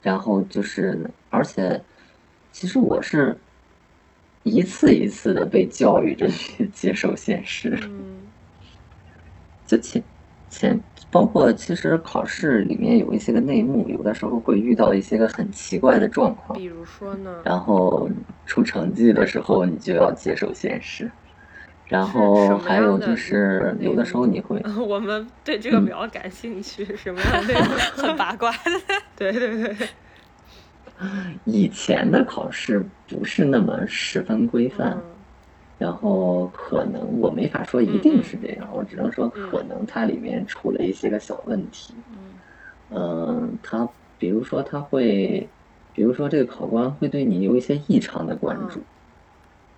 [0.00, 1.82] 然后就是，而且，
[2.52, 3.36] 其实我是
[4.44, 7.76] 一次一次的被教育着去 接受现实。
[7.82, 8.28] 嗯，
[9.66, 10.00] 就前
[10.48, 16.58] 前包括其实考试里面有一些个内幕，有的时候会遇到一些个很奇怪的状况。
[16.58, 17.36] 比如说呢？
[17.44, 18.08] 然后
[18.44, 21.10] 出成绩的时候，你就要接受现实。
[21.88, 27.68] 然后还有就是，有的时候你会， 我们对这个比较感兴趣，什么样的内容？
[27.96, 28.70] 很八卦的，
[29.14, 29.76] 对对对。
[31.44, 34.98] 以前的考试不是那么十分规范，
[35.78, 41.94] 然后可能我没法说一定是这样，我只能说可能它里面出了一些个小问题。
[42.90, 45.48] 嗯，他比如说他会，
[45.92, 48.80] 比如说这个考官会对你有一些异常的关注，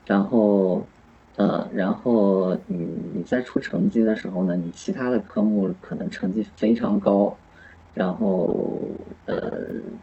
[0.07, 0.83] 然后。
[1.37, 2.85] 呃，然后你
[3.15, 7.33] 你在出成绩的时候呢，你其他的科目可能成绩非常高，
[7.95, 8.81] 然后
[9.27, 9.41] 呃，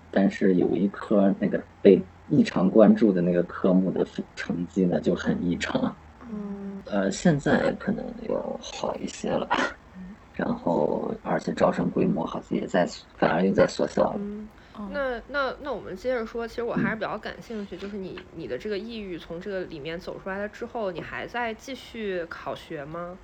[0.09, 5.95] 但是有一科那个被异常关注的那个科目的成绩呢就很异常。
[6.31, 6.81] 嗯。
[6.85, 9.47] 呃，现在可能要好一些了，
[10.33, 14.47] 然后而且招生规模好像也在，反而又在缩小嗯。
[14.91, 23.17] 那那那我们接着说，其实我还是比较感兴趣，就是你你的这个抑郁从这个里面走出来了之后，你还在继续考学吗？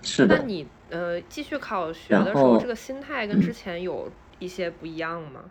[0.00, 0.38] 是的。
[0.38, 5.44] 那你呃继续考学的时候，这个心态跟之前有一些不一样吗？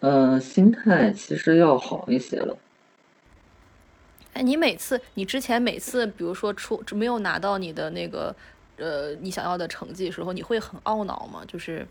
[0.00, 2.56] 呃，心态其实要好一些了。
[4.32, 8.34] 哎，你每次你之前每次，比如说出没有拿到你的那个
[8.76, 11.42] 呃你想要的成绩的时候，你会很懊恼吗？
[11.46, 11.86] 就是。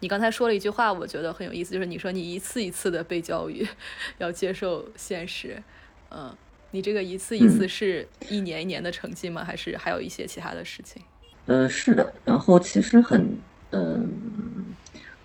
[0.00, 3.66] 你刚才说了一句话，我觉得很有意思，就是你说你一次一次的被教育
[4.18, 5.62] 要接受现实，
[6.10, 6.36] 嗯，
[6.72, 9.42] 你这个一次一次是一年一年的成绩吗？
[9.42, 11.00] 还是还有一些其他的事情？
[11.46, 12.12] 嗯，是的。
[12.22, 13.38] 然后其实很，
[13.70, 14.12] 嗯，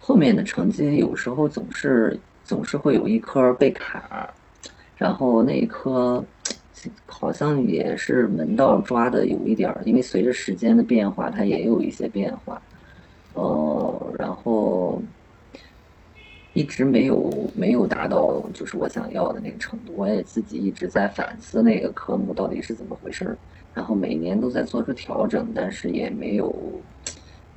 [0.10, 4.34] 后面的成绩有时候总是总是会有一科被卡，
[4.98, 6.26] 然后那一科
[7.06, 12.60] 好像也是门道抓的有一点儿，因为随着时间的变化，它也有一些变化。
[13.36, 15.00] 哦，然后
[16.54, 23.38] 一直没有没有达到就是我想要的那个程度，我也自己一直在反思那个科目到底是怎么回事儿，
[23.76, 26.52] 然后每年都在做出调整，但是也没有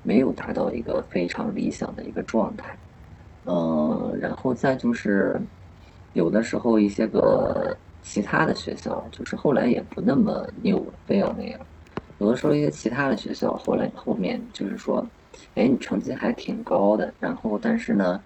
[0.03, 2.77] 没有达到一个非常理想的一个状态。
[3.45, 5.41] 嗯，然后再就是
[6.13, 11.61] 有的时候一些个其他的学校，就是后来也不那么牛了，非要那样。
[12.19, 15.07] 有的时候一些其他的学校后来后面就是说。
[15.55, 18.23] 哎，你成绩还挺高的，然后但是呢，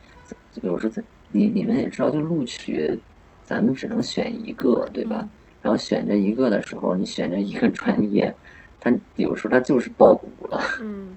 [0.53, 3.01] 就比如说在你你们也知道，就录取
[3.45, 5.27] 咱们只能选一个，对吧？
[5.63, 8.35] 然后选这一个的时候，你选这一个专业，
[8.81, 11.17] 它有时候它就是爆谷了，嗯 嗯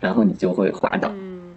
[0.00, 1.54] 然后你就会滑档，嗯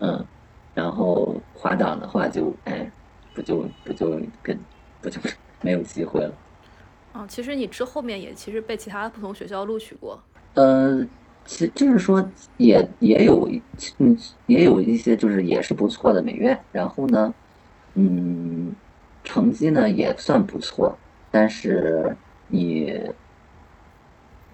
[0.00, 0.26] 嗯，
[0.74, 2.90] 然后滑档的话就哎，
[3.34, 4.58] 不就不就跟
[5.00, 5.20] 不就
[5.60, 6.32] 没有机会了。
[7.12, 10.20] 啊，其实你之后面也其实被其他不同学校录取过，
[10.54, 11.04] 呃，
[11.44, 12.24] 其就是说
[12.58, 13.48] 也也有
[13.98, 17.32] 嗯也有一些就是也是不错的美院，然后呢，
[17.94, 18.74] 嗯，
[19.24, 20.96] 成绩呢也算不错，
[21.30, 22.14] 但是
[22.48, 23.00] 你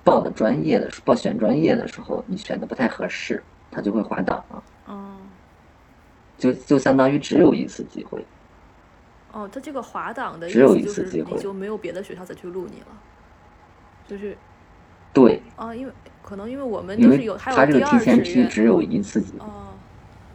[0.05, 5.17] 报的专业的时报选专业的时候，你选的不太合适，他就会滑档啊，哦，
[6.37, 8.25] 就就相当于只有一次机会。
[9.33, 12.87] 哦，他这个滑档的意只有一次机会你就没有别的学校再去录你了，
[14.07, 14.37] 就是
[15.13, 19.47] 对，啊，因为可能因为我们就是有还它这个提前批只有一次机会。
[19.47, 19.73] 哦，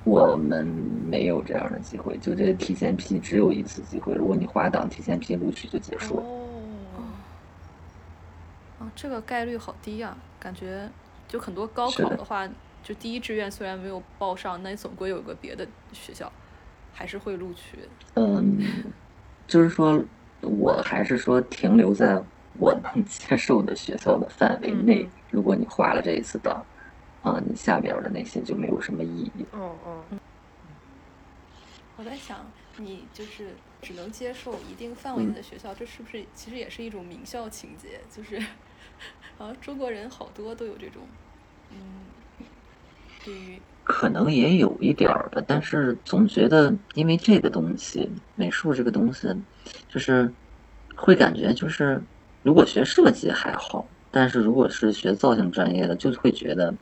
[0.03, 0.65] 我们
[1.07, 6.23] 没有这样的机会，就这提前批只有一次机会，如果你滑档提前批录取就结束了。
[9.01, 10.89] 这个概率好低啊，感觉
[11.25, 12.45] 就很多高考的话，
[12.83, 16.29] 就第一志愿虽然没有报上，那你总归有个别的学校
[16.93, 17.77] 还是会录取。
[18.15, 18.59] 嗯，
[19.47, 20.03] 就是说，
[20.41, 22.21] 我还是说停留在
[22.57, 25.03] 我能接受的学校的范围内。
[25.03, 26.51] 嗯如果你滑了这一次的，
[27.21, 29.45] 啊，你下边的那些就没有什么意义。
[29.51, 30.03] 哦哦，
[31.97, 32.39] 我在想，
[32.77, 38.01] 你就是只能接受一定范围的学校，这是不是其实也是一种名校情节？
[38.11, 38.43] 就是，
[39.37, 41.01] 好 像中国人好多都有这种，
[41.71, 41.77] 嗯，
[43.23, 49.27] 对于可能也有一点儿吧，但是总觉得，因为这个东西，美术这个东西，
[49.87, 50.31] 就是
[50.95, 52.01] 会感觉就是，
[52.43, 56.73] 如果学设计还好，但是如果是学造型专业的，就会觉得，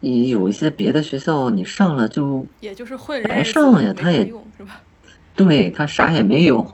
[0.00, 4.82] 你有一些别的学校，你上了就也就是混白上呀他也用是吧？
[5.34, 6.64] 对他啥也没有。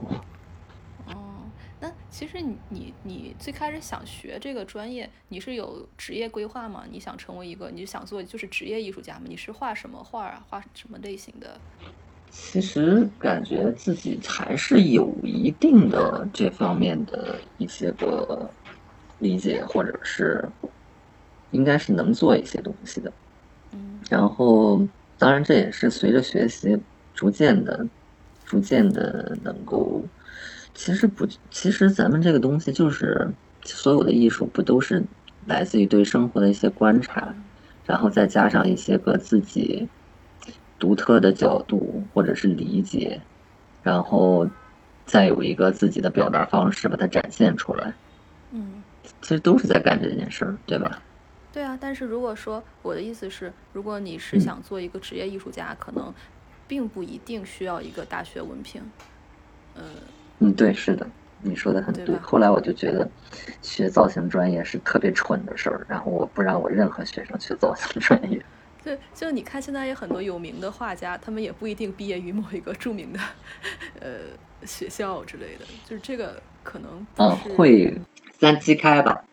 [2.13, 6.83] 其实你你你最开始想学这个专业，你是有职业规划吗？
[6.91, 9.21] 你想成为一个，你就想做就是职业艺术家吗？
[9.27, 10.45] 你是画什么画啊？
[10.47, 11.59] 画什么类型的？
[12.29, 18.47] 其实感觉自己还是有一定的这方面的一些个
[19.17, 20.47] 理解，或者是
[21.49, 23.11] 应该是能做一些东西的。
[23.71, 24.79] 嗯然后，
[25.17, 26.77] 当然这也是随着学习
[27.15, 27.87] 逐渐的、
[28.45, 30.03] 逐渐的能够，
[30.73, 33.29] 其实不，其实咱们这个东西就是
[33.63, 35.03] 所有的艺术不都是
[35.45, 37.33] 来自于对生活的一些观察，
[37.85, 39.87] 然后再加上一些个自己
[40.79, 43.21] 独特的角度或者是理解，
[43.81, 44.49] 然后
[45.05, 47.93] 再有一个自己的表达方式把它展现出来，
[48.51, 48.81] 嗯。
[49.21, 51.01] 其实都是在干这件事儿，对吧？
[51.51, 56.13] 对啊，但是如果说我的意思是，如果你是嗯想做一个职业艺术家，可能
[56.67, 58.81] 并不一定需要一个大学文凭。
[59.75, 59.83] 呃，
[60.43, 61.07] 嗯，对，是的，
[61.41, 62.05] 你说的很对。
[62.05, 63.09] 对后来我就觉得
[63.61, 68.43] 学造型专业是特别蠢的事儿，然后我不让我任何学生学造型专业。
[68.83, 73.19] 对，就你看现在有很多有名的画家，他们也不一定毕业于某一个著名的
[74.01, 74.09] 呃
[74.65, 77.97] 学校之类的，就是这个可能嗯，会
[78.37, 79.23] 三七开吧，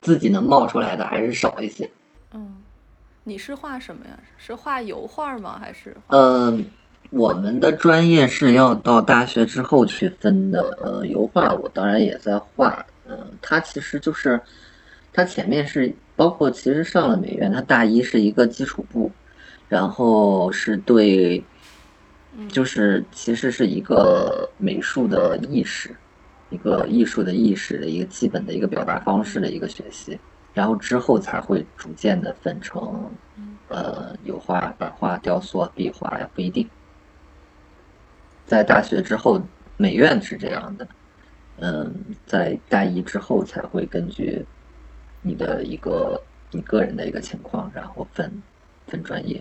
[0.00, 1.90] 自己能冒出来的还是少一些。
[2.32, 2.62] 嗯，
[3.24, 4.16] 你是画什么呀？
[4.38, 5.58] 是画油画吗？
[5.60, 6.64] 还是画嗯，
[7.08, 10.60] 我们的专业是要到大学之后去分的。
[10.82, 12.84] 呃，油画我当然也在画。
[13.08, 14.40] 嗯，它其实就是，
[15.12, 19.10] 它前面是包括其实上了美院，它大一是一个基础部，
[19.68, 21.42] 然后是对，
[22.48, 25.90] 就是其实是一个美术的意识，
[26.50, 30.16] 一个艺术的意识的一个基本的一个表达方式的一个学习，
[30.54, 33.10] 然后之后才会逐渐的分成
[33.66, 36.68] 呃，油画、版画、雕塑、壁画呀，不一定。
[38.50, 39.40] 在大学之后，
[39.76, 40.88] 美院是这样的，
[41.60, 41.94] 嗯，
[42.26, 44.44] 在大一之后才会根据
[45.22, 48.42] 你的一个你个人的一个情况，然后分
[48.88, 49.40] 分专业。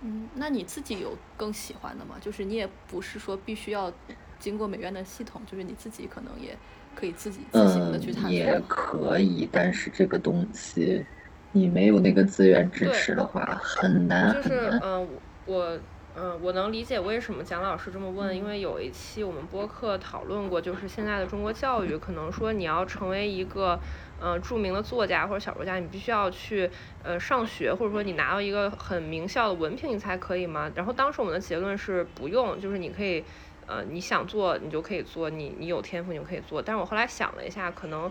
[0.00, 2.16] 嗯，那你自己有更喜欢的吗？
[2.20, 3.92] 就是你也不是说必须要
[4.40, 6.58] 经过美院的系统，就是你自己可能也
[6.96, 8.60] 可以自己自行的去探嗯，也。
[8.66, 11.06] 可以，但是这个东西，
[11.52, 14.72] 你没有那个资源支持的话，很难就很难。
[14.72, 15.08] 是嗯、
[15.46, 15.78] 我
[16.18, 23.78] 嗯、我能理解为什么蒋老师这么问，因为有一期我们播客讨论过，就是现在的中国教育，可能说你要成为一个
[24.18, 26.70] 呃著名的作家或者小说家，你必须要去
[27.02, 30.72] 呃上学，或者说你拿到一个很名校的文凭，你才可以吗？
[30.74, 33.22] 然后当时我们的结论是不用，就是你可以。
[33.68, 36.62] 呃，你想做你就可以做，你你有天赋你就可以做。
[36.62, 38.08] 但是我后来想了一下，可能，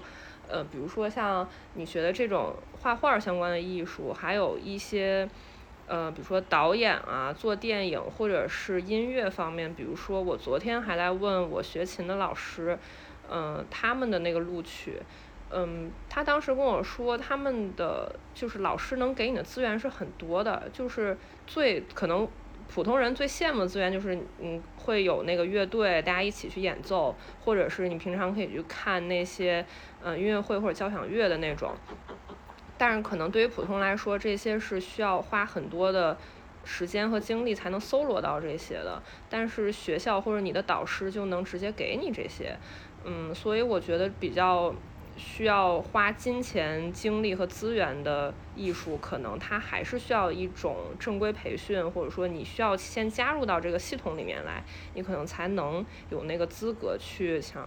[0.50, 5.26] 呃，比如说像你学的这种画画相关的艺术，还有一些，
[5.88, 12.78] 呃，比如说导演啊，做电影或者是音乐方面，比如说我昨天还在问我学琴的老师，
[13.30, 15.00] 嗯，他们的那个录取，
[15.52, 21.16] 嗯，他当时跟我说，他们的就是老师能给你的资源是很多的，就是
[21.46, 22.28] 最可能
[22.68, 29.64] 普通人最羡慕的资源就是嗯会有那个乐队，大家一起去演奏，或者是你平常可以去看那些
[30.04, 31.72] 嗯音乐会或者交响乐的那种。
[32.78, 36.18] 但是可能对于普通来说，这些是需要花很多的
[36.64, 39.02] 时间和精力才能搜罗到这些的。
[39.30, 42.58] 但是学校或者你的导师就能直接给你这些，
[43.04, 44.74] 嗯，所以我觉得比较
[45.16, 54.62] 需要花金钱、精力和资源的艺术，可能它还是需要一种正规培训，或者说你需要先加入到这个系统里面来，
[54.94, 57.66] 你可能才能有那个资格去想。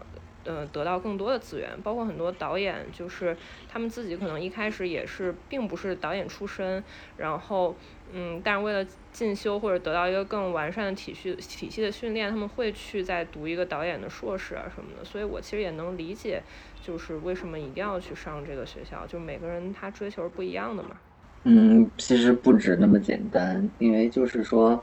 [0.51, 3.36] 嗯，得到更多的资源，包括很多导演，就是
[3.68, 6.82] 他们自己可能一开始也是并不是导演出身，
[7.16, 7.78] 然后
[8.11, 8.82] 嗯，但是为了
[9.12, 15.05] 进修或者得到一个更完善的体系体系的训练，他们会去再读一个导演的硕士啊什么的。
[15.05, 16.42] 所以我其实也能理解，
[16.80, 20.99] 就是为什么一定要去上这个学校，就每个人他追求是不一样的嘛。
[21.44, 24.82] 嗯，其实不止那么简单，因为就是说，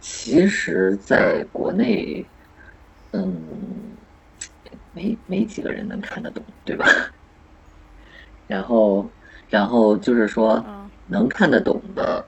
[0.00, 2.30] 其实在国内，
[3.12, 3.96] 嗯。
[4.96, 6.86] 没没几个人能看得懂，对吧？
[8.48, 9.06] 然后，
[9.50, 10.54] 然后就是说，
[11.06, 12.24] 能看得懂的，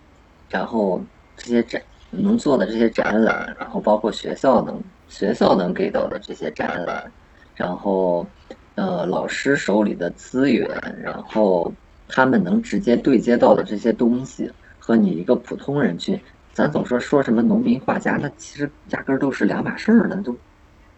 [0.51, 1.01] 然后
[1.35, 7.11] 这些展能做的这些展览，然后包括学校能学校能给到的这些展览，
[7.55, 8.31] 然后
[8.75, 10.69] 呃老师手里的资源，
[11.03, 11.75] 然后
[12.07, 20.39] 他们能直接对接到的这些东西，和你一个普通人去，咱总说说什么农民画家，那其实压根儿都是两码事儿呢，都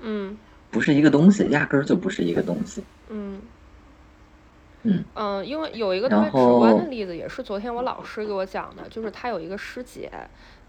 [0.01, 0.37] 嗯。
[0.71, 2.83] 不是一个东西，压根儿就不是一个东西。
[3.09, 3.41] 嗯，
[4.85, 10.09] 嗯嗯，因为有一个特别直观的例子，也是昨天我老师给我讲的，就是他有一个师姐，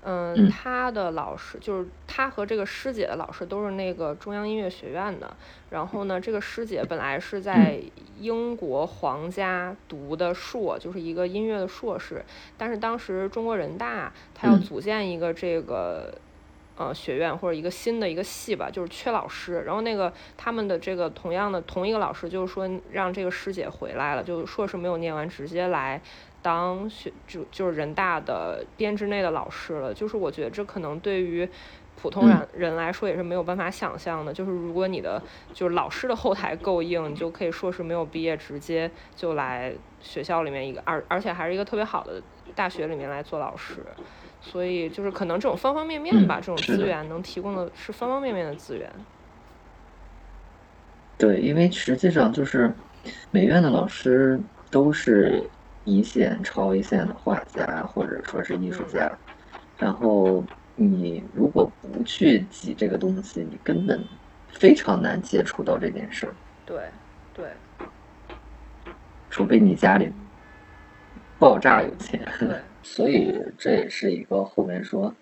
[0.03, 5.31] 嗯，他的老师就是他和这个师姐的老师都是那个中央音乐学院的。
[5.69, 7.79] 然后呢，这个师姐本来是在
[8.19, 12.25] 英国皇家读的硕，就是一个音乐的硕士，
[12.57, 16.11] 但是当时中国人大他要组建一个这个。
[16.81, 19.61] 呃，学院或者一个新的一个系吧，就是缺老师。
[19.61, 26.01] 然后那个他们的这个同样的同一个老师，就是说让这个师姐回来了，就硕士没有念完，直接来
[26.41, 29.93] 当学就就是人大的编制内的老师了。
[29.93, 31.47] 就是我觉得这可能对于
[32.01, 34.33] 普通人人来说也是没有办法想象的。
[34.33, 35.21] 就是如果你的
[35.53, 39.71] 就是老师的后台够硬，你就可以硕士没有毕业直接就来
[40.01, 42.19] 学校里面一个，而而且还是一个特别好的
[42.55, 43.85] 大学里面来做老师。
[44.41, 48.91] 所以就是可能这种方方面面吧，这种资源能提供的是方方面面的资源。
[51.17, 52.73] 对，因为实际上就是
[53.29, 54.39] 美院的老师
[54.71, 55.47] 都是
[55.85, 59.11] 一线、超一线的画家或者说是艺术家，
[59.77, 60.43] 然后
[60.75, 64.03] 你如果不去挤这个东西，你根本
[64.49, 66.33] 非常难接触到这件事儿。
[66.65, 66.89] 对
[67.31, 67.45] 对，
[69.29, 70.11] 除非你家里
[71.37, 72.27] 爆炸有钱。
[72.39, 72.59] 对。
[72.83, 75.15] 所以这也是一个后面说，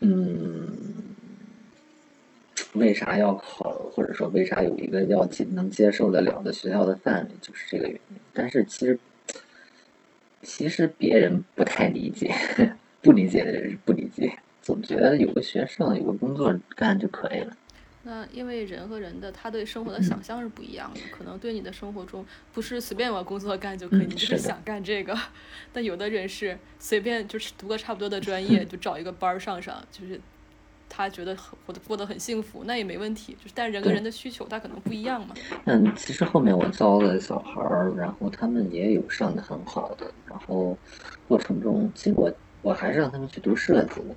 [0.00, 0.76] 嗯，
[2.74, 8.16] 为啥要考，或者说为啥有一个要接能接受得了的学校的范围，就是这个原因。
[8.32, 8.98] 但是其实，
[10.42, 12.34] 其实别人不太理解，
[13.02, 17.56] 不理解的人是不理解，总觉得有个学生有个工作干就可以了。
[18.02, 25.14] 那因为人和人的他对生活的想象是不一样的，可能对你的生活中不是随便有个工作干就可以，你就是想干这个。
[25.72, 30.18] 但有的人是随便就是读个差不多的专业，就找一个班儿上上，就是
[30.88, 33.36] 他觉得活得过得很幸福，那也没问题。
[33.38, 35.34] 就是但人跟人的需求他可能不一样嘛。
[35.66, 40.76] 嗯，其实后面我招的小孩儿，然后他们也有上的很好的，然后
[41.28, 42.32] 过程中其实我
[42.62, 44.14] 我还是让他们去读设计的。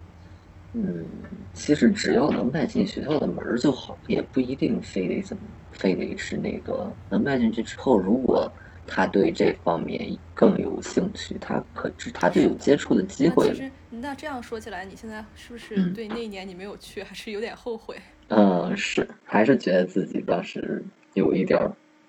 [0.74, 1.06] 嗯，
[1.54, 8.52] 其实只要能迈进学校的门儿就好，也不一定非得怎么，非得是那个能迈进去之后，如果
[8.88, 13.48] 他对这方面更有兴趣，他可知他就有接触的机会。
[13.50, 17.96] 其实，那这样说起来，你现在是不是对那一年你没有去，还是有点后悔？
[18.30, 21.60] 嗯，是，还是觉得自己当时有一点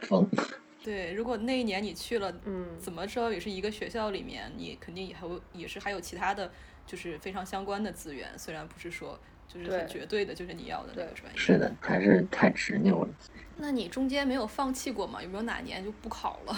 [0.00, 0.26] 疯。
[0.82, 6.50] 对，如果那一年你去了，嗯，怎么着也是一个学校里面，你肯定也还会也是还有其他的。
[6.86, 9.18] 就是非常相关的资源，虽然不是说
[9.48, 11.38] 就是很绝对的，就是你要的那个专业。
[11.38, 13.08] 是的，还是太执拗了。
[13.56, 15.22] 那你中间没有放弃过吗？
[15.22, 16.56] 有没有哪年就不考了？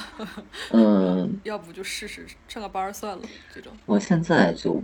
[0.73, 3.25] 嗯， 要不就试试上个班算了。
[3.53, 3.73] 这种。
[3.85, 4.83] 我现在就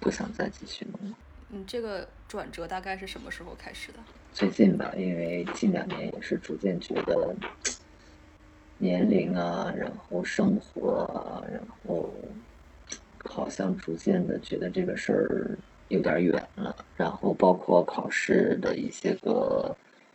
[0.00, 1.16] 不想再继续弄了。
[1.48, 3.98] 你这个转折大概是什么时候开始的？
[4.32, 7.34] 最近吧，因为近两年也是逐渐觉得
[8.78, 12.12] 年龄啊，然后生活啊，然后。
[13.32, 15.58] 好像逐渐的觉得这个事儿
[15.88, 19.74] 有点远了，然后包括考试的一些个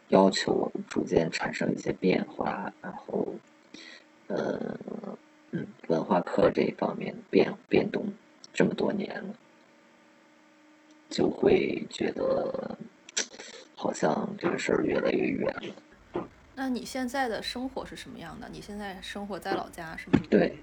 [0.09, 3.27] 要求逐渐产生一些变化，然后，
[4.27, 4.77] 呃，
[5.49, 8.05] 嗯，文化课这一方面变变动
[8.53, 9.33] 这么多年了，
[11.09, 12.77] 就会觉得
[13.75, 15.51] 好像这个事儿越来越远
[16.13, 16.23] 了。
[16.53, 18.47] 那你现在的生活是什么样的？
[18.51, 20.19] 你现在生活在老家是吗？
[20.29, 20.55] 对。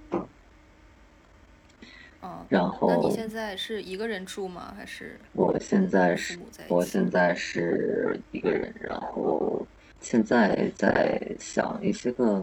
[2.25, 4.72] 嗯，然后那你现在是一个人住吗？
[4.75, 9.66] 还是我现在是在我现在是一个人，然后
[10.01, 12.43] 现在在想一些个，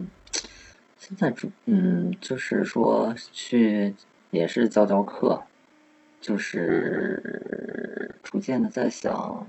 [1.00, 3.96] 现在主嗯，就是说去
[4.30, 5.42] 也是教教课，
[6.20, 9.48] 就是逐渐的在想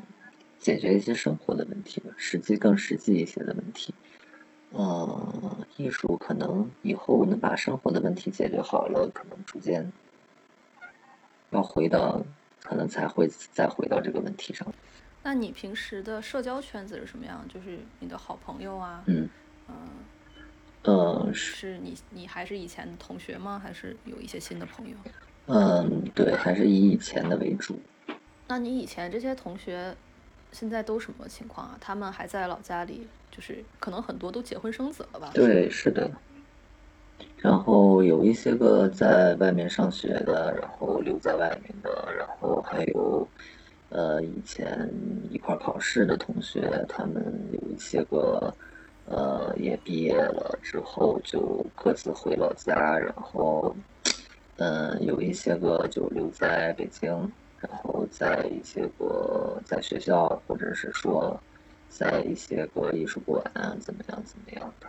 [0.58, 3.92] 解决一些生活的问题吧，实际更实际一些的问题。
[4.74, 9.92] 嗯，艺术可能以后能把生活的问题解决好了，可能逐渐
[11.52, 12.20] 要回到，
[12.62, 14.66] 可能才会再回到这个问题上。
[15.22, 17.46] 那你平时的社交圈子是什么样？
[17.48, 19.28] 就是你的好朋友啊，嗯
[19.68, 19.76] 嗯，
[20.84, 23.60] 嗯是是你你还是以前的同学吗？
[23.62, 24.96] 还是有一些新的朋友？
[25.46, 27.78] 嗯对，还是以以前的为主。
[28.48, 29.94] 那你以前这些同学
[30.50, 31.78] 现在都什么情况啊？
[31.80, 35.30] 他们还在老家里，就是可能很多都结婚生子了吧？
[35.34, 36.10] 对，是的。
[37.36, 43.28] 然后有一些个在外面上学的，然后留在外面的，然后还有，
[43.88, 44.88] 呃，以前
[45.30, 48.54] 一块儿考试的同学，他们有一些个，
[49.06, 53.74] 呃，也毕业了之后就各自回老家，然后，
[54.56, 57.10] 嗯、有一些个就留在北京，
[57.58, 61.38] 然后在一些个在学校，或者是说，
[61.88, 64.86] 在一些个艺术馆啊，怎么样怎么样的。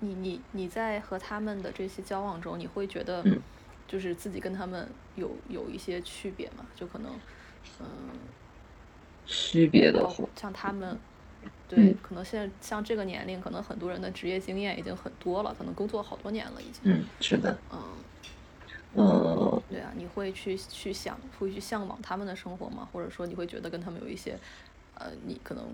[0.00, 3.40] 你你你在和他们的这些交往中，你会觉得嗯，
[3.88, 6.66] 就是自己跟他们有有一些区别吗？
[6.74, 7.10] 就可能，
[7.80, 7.86] 嗯，
[9.24, 10.98] 区别的话，像他们，
[11.68, 16.82] 对嗯，可能现在像这个年龄，可能很多人的职业经验已经很多了，可能工作好多年了已经。
[16.84, 17.82] 嗯，是的，嗯，
[18.94, 22.88] 呃，对啊，你会去去想，会去向往他们的生活吗？
[22.92, 24.38] 或者说你会觉得跟他们有一些，
[24.94, 25.64] 呃，你可能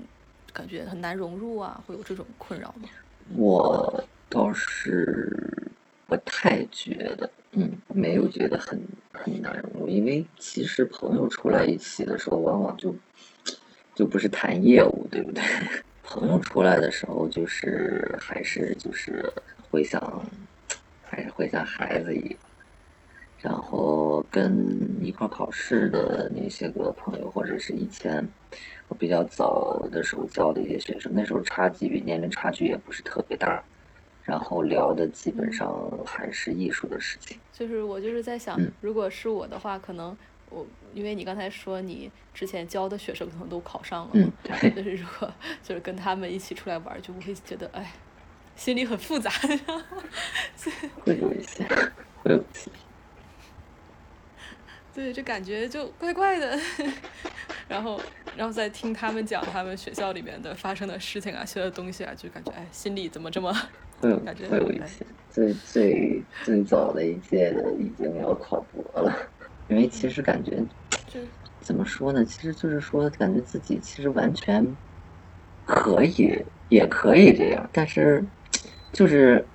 [0.53, 2.89] 感觉很难融入啊，会有这种困扰吗？
[3.37, 5.71] 我倒是
[6.07, 8.81] 不太觉得，嗯，没有觉得很
[9.13, 12.95] 很难融入，因为其实朋友出来一起的时候，往往就
[13.95, 15.43] 就不是谈业务，对不对？
[16.05, 19.25] 朋友出来的时候，就是还是就是
[19.71, 20.23] 会像，
[21.05, 22.37] 还是会像孩子一样。
[23.41, 28.27] 然后跟一块考试的那些个朋友，或者是以前
[28.93, 33.65] 我比较早的时候教的一些学生，那时候差距与年龄差距也不是特别大，
[34.23, 35.75] 然后聊的基本上
[36.05, 37.39] 还是艺术的事情。
[37.55, 40.15] 就是我就是在想嗯，如果是我的话，可能
[40.51, 45.33] 我因为你刚才说你之前教的学生可能都考上了嗯嘛，，对，就是如果
[45.63, 47.95] 就是跟他们一起出来玩儿，就会觉得哎，
[48.57, 49.31] 心里很复杂。
[51.03, 51.65] 会有一些，
[52.23, 52.71] 会有一些。
[54.95, 56.61] 对，就感觉就怪怪的，
[57.67, 57.99] 然后，
[58.37, 63.53] 然后再听他们讲他们学校里面的发生的事情啊，学的东西啊，就感觉哎，心里怎么这么
[64.01, 69.15] 会有感觉哎会有一些，最最最早的一届的已经要考博了，
[69.69, 70.63] 因为其实感觉
[71.61, 72.25] 怎么说呢？
[72.25, 74.67] 其实就是说，感觉自己其实完全
[75.65, 76.37] 可以，
[76.69, 78.25] 也可以这样，但是
[78.93, 79.47] 就是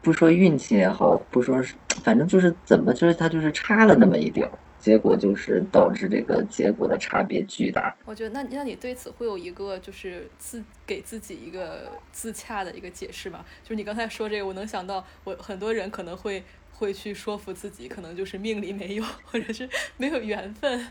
[0.00, 7.96] 不说运气也好，不说是，反正就是怎么，就是他就是差了那么一点儿，结果就是导致这个结果的差别巨大。
[8.04, 13.44] 我觉得那那你对此会有一个就是自给自己一个自洽的一个解释吗？
[13.62, 20.88] 就是你刚才说这个，我能想到我很多人可能会会去说服自己，可能就是命里没有，或者是没有缘分，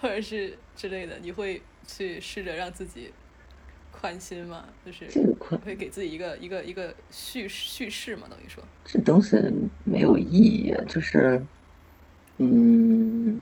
[0.00, 3.12] 或者是之类的，你会去试着让自己
[3.92, 4.64] 宽心吗？
[4.84, 5.06] 就是
[5.64, 9.36] 会给自己一个一个一个叙叙事嘛，等于说，这东西
[9.84, 11.40] 没有意义，就是，
[12.38, 13.40] 嗯，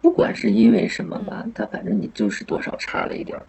[0.00, 3.46] 不管是因为什么吧，他反正你就是多少差了一点儿。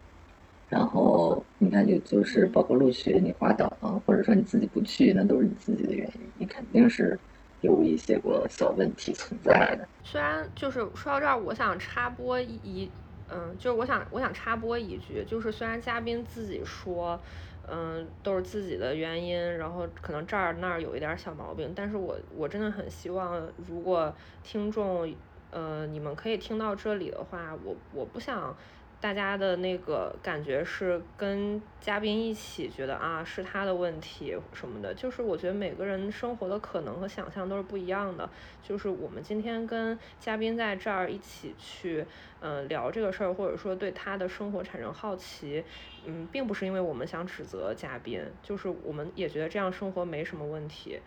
[0.67, 3.67] 然后你看，就就是包括录取你滑档，
[4.05, 7.20] 或者说你自己不去，那都是你自己的原因，你肯定是
[7.61, 9.88] 有一些个小问题存在的。
[10.03, 12.91] 虽然就是说到这儿，我想插播一一，
[13.30, 17.20] 嗯，就是我想我想插播一句，就是虽然嘉宾自己说，
[17.68, 25.16] 嗯，都是自己的原因，然后可能这儿那儿有一点小毛病，但是我我真的很希望，如果听众，
[25.51, 28.57] 呃，你们可以听到这里的话，我我不想。
[29.02, 38.30] 大家的那个感觉是跟嘉宾一起觉得啊是他的问题什么的，就是我觉得每个人生活的可能和想象都是不一样的。
[38.62, 42.06] 就是我们今天跟嘉宾在这儿一起去
[42.41, 45.64] 嗯聊这个事儿，或者说对他的生活产生好奇，
[46.06, 51.00] 嗯，并不是因为我们想指责嘉宾，就是我们也觉得这样生活没什么问题。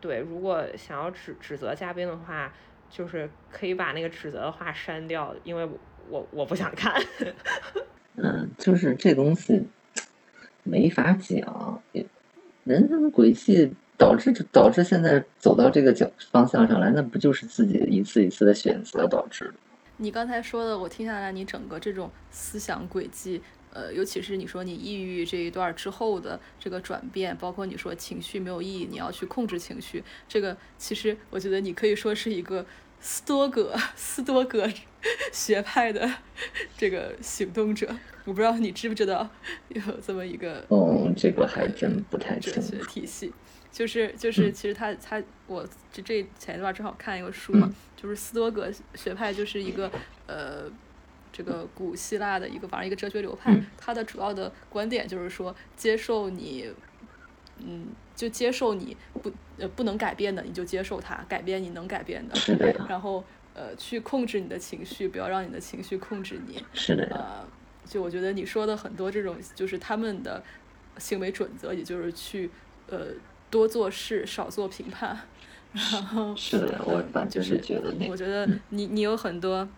[0.00, 2.50] 对，如果想要指指责嘉宾的话，
[2.88, 5.62] 就是可以把那个指责的话删掉，因为。
[5.64, 5.78] 我
[6.08, 7.02] 我我不想看，
[8.16, 9.62] 嗯，就是这东西
[10.62, 11.82] 没法讲，
[12.64, 19.54] 人生轨迹导致导致现在走到这个角方向上来，那不就是自己一次一次的选择导致的？
[19.98, 23.40] 你刚才说的，我听下来，你整个这种思想轨迹，
[23.72, 32.64] 呃，尤其是你说你抑郁这一段之后的这个转变，包括你说情绪没有意义，你要去控制情绪，这个其实我觉得你可以说是一个。
[33.08, 34.68] 斯多葛斯多葛
[35.32, 36.12] 学派的
[36.76, 37.86] 这个行动者，
[38.24, 39.30] 我不知道你知不知道
[39.68, 43.32] 有这么一个哦，这个还真不太哲学体系，
[43.70, 49.88] 就是就是其实他他我这这前一段正好看一个书嘛，就是斯多葛学派就是一个
[50.26, 50.64] 呃
[51.32, 56.68] 这个古希腊的一个反正一个哲学流派，它的主要的观点就是说接受你
[57.60, 57.86] 嗯。
[58.16, 62.34] 就接受你不呃不能改变的，你就接受它；改变你能改变的。
[62.34, 62.74] 是的。
[62.88, 63.22] 然后
[63.54, 66.64] 呃，去控制你的情绪，不要让你的情绪控制你。
[66.72, 67.06] 是的。
[67.10, 67.46] 呃，
[67.84, 70.42] 就我觉得你说的很多这种，就是他们的
[70.98, 72.50] 行为准则，也就是去
[72.88, 73.08] 呃
[73.50, 75.18] 多做事，少做评判。
[75.72, 76.34] 然后。
[76.36, 78.08] 是的，我反正是觉得那。
[78.08, 79.68] 我觉得你你有很多，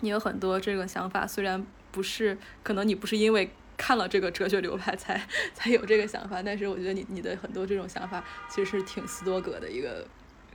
[0.00, 3.50] 你有很多这个想法，虽然不是，可能你不是因为。
[3.78, 5.18] 看了这个哲学流派才
[5.54, 10.04] 才有这个想法，但是我觉得你你的很多这种想法其实是挺斯多格的一个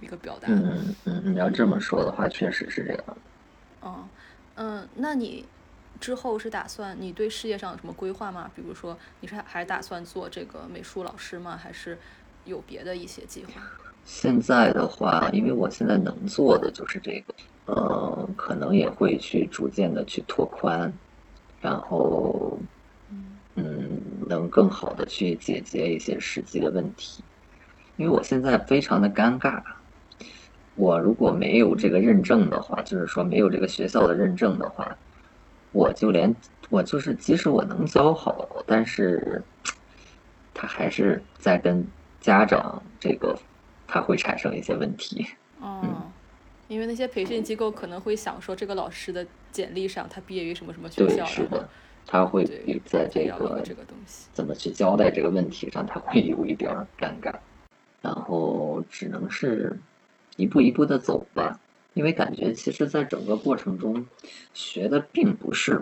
[0.02, 0.50] 一个表达。
[0.50, 3.18] 嗯嗯，你要这么说的话，确实是这样。
[3.82, 4.10] 嗯
[4.56, 5.46] 嗯，那你
[6.02, 8.52] 之后是打算你对事业上有什么规划吗？
[8.54, 11.58] 比如说你是还打算做这个美术老师吗？
[11.58, 11.98] 还是
[12.44, 13.62] 有别的一些计划？
[14.04, 17.34] 现在的话，因为我现在能做的就是这个，
[17.68, 20.92] 呃，可能也会去逐渐的去拓宽，
[21.62, 22.60] 然后。
[23.56, 27.24] 嗯，能更好的去解决一些实际的问题，
[27.98, 29.62] 因为我现在非常的尴尬。
[30.76, 34.98] 我如果没有这个认证的话，就是说没有这个学校的认证的话，
[35.72, 36.36] 我就连
[36.72, 39.44] 我就是即使我能教好，但是
[40.52, 41.86] 他还是在跟
[42.20, 43.38] 家长这个
[43.88, 45.28] 他会产生一些问题。
[45.60, 46.10] 哦，
[46.68, 51.64] 因为那些培训机构可能会想说，这个老师的简历上他毕业于什么什么学校，然后。
[52.06, 52.46] 他会
[52.86, 53.64] 在这个
[54.34, 57.34] 怎么去交代这个问题上，他会有一点尴尬，
[58.02, 59.76] 然后只能是
[60.36, 61.60] 一步一步的走吧。
[61.94, 64.06] 因为感觉其实，在整个过程中
[64.54, 65.82] 学的并不是，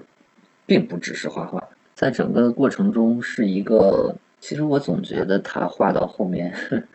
[0.66, 1.62] 并不只是画画，
[1.96, 6.54] 在整个过程中是一个，其实我总觉得他画到后面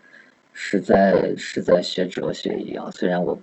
[0.53, 2.93] 是在是在学哲学一样。
[2.93, 3.39] 虽然我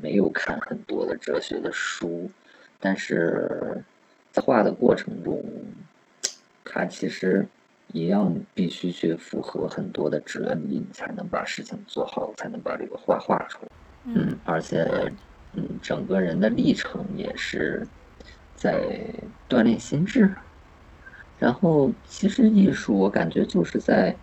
[0.00, 2.30] 没有看很多的哲学的书，
[2.78, 3.82] 但是。
[4.34, 5.40] 在画的过程中，
[6.64, 7.46] 他其实
[7.92, 13.68] 一样必须去符合很多的哲理，你才能把事情做好，才能把这个画画出来。
[14.06, 14.84] 嗯，而且，
[15.52, 17.86] 嗯，整个人的历程也是
[18.56, 19.08] 在
[19.48, 20.34] 锻炼心智。
[21.38, 24.16] 然后，其实艺术我感觉就是在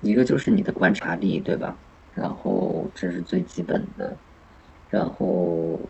[0.00, 1.76] 一个就是你的观察力，对吧？
[2.14, 4.16] 然后这是最基本的，
[4.88, 5.80] 然后。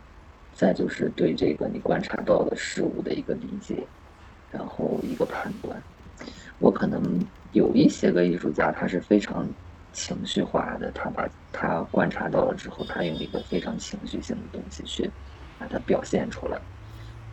[0.59, 3.87] 再就是对这个你观察到的事物的一个理解，
[4.51, 5.81] 然后一个判断。
[6.59, 7.01] 我可能
[7.53, 9.47] 有一些个艺术家，他是非常
[9.93, 15.09] 情绪化的，他把他观察到了之后，他用一个非常情绪性的东西去
[15.57, 16.59] 把它表现出来。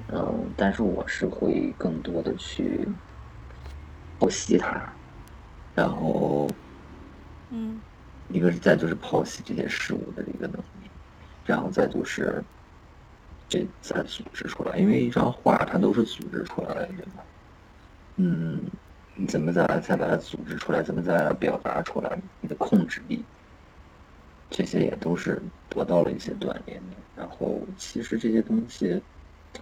[0.07, 2.87] 嗯，但是我是会更多的去
[4.21, 4.97] 剖析它，
[5.75, 6.49] 然后，
[7.51, 7.81] 嗯，
[8.29, 10.89] 一个是再就是剖析这些事物的一个能力，
[11.45, 12.41] 然后再就是。
[13.49, 17.25] 这再组织出来，因为一张画它都是组织出来的，对吧？
[18.17, 18.61] 嗯，
[19.15, 20.83] 你怎么再再把它组织出来？
[20.83, 22.19] 怎么再表达出来？
[22.41, 23.23] 你的控制力，
[24.51, 26.97] 这些也都是得到了一些锻炼的。
[27.17, 29.01] 然后，其实这些东西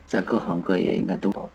[0.06, 1.50] 在各行各业应该都有。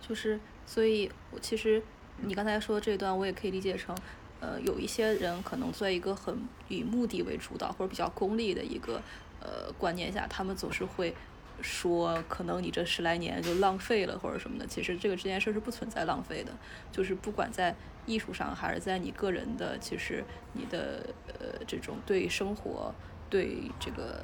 [0.00, 1.80] 就是，所以，我其实
[2.22, 3.96] 你刚才说这段，我也可以理解成，
[4.40, 6.36] 呃，有一些人可能在一个很
[6.68, 9.00] 以目的为主导或者比较功利的一个
[9.40, 11.14] 呃观念下，他们总是会。
[11.62, 16.52] 说可能你这十来年就浪费了或者什么的，其实这个这件事是不存在浪费的，
[16.92, 22.94] 就是不管在艺术上还是在你个人的，其实你的呃这种对生活、
[23.28, 24.20] 对这个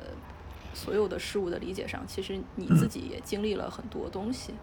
[0.75, 4.55] 所有的事物的理解上，其实你自己也经历了很多东西，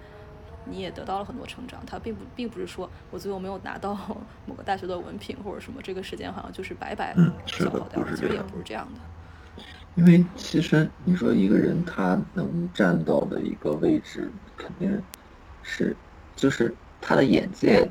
[0.66, 1.84] 你也得到了很多成长。
[1.86, 3.94] 它并不并不是说我最后没有拿到
[4.46, 7.14] 某个大学的文凭或者什么，这个时间好像就是白白
[7.46, 8.16] 消耗掉了。
[8.16, 9.02] 其实也不是这样的。
[9.96, 15.02] 因为其实你说一个人他能站到的一个位置，肯定
[15.62, 15.96] 是
[16.36, 17.90] 就是他的眼界、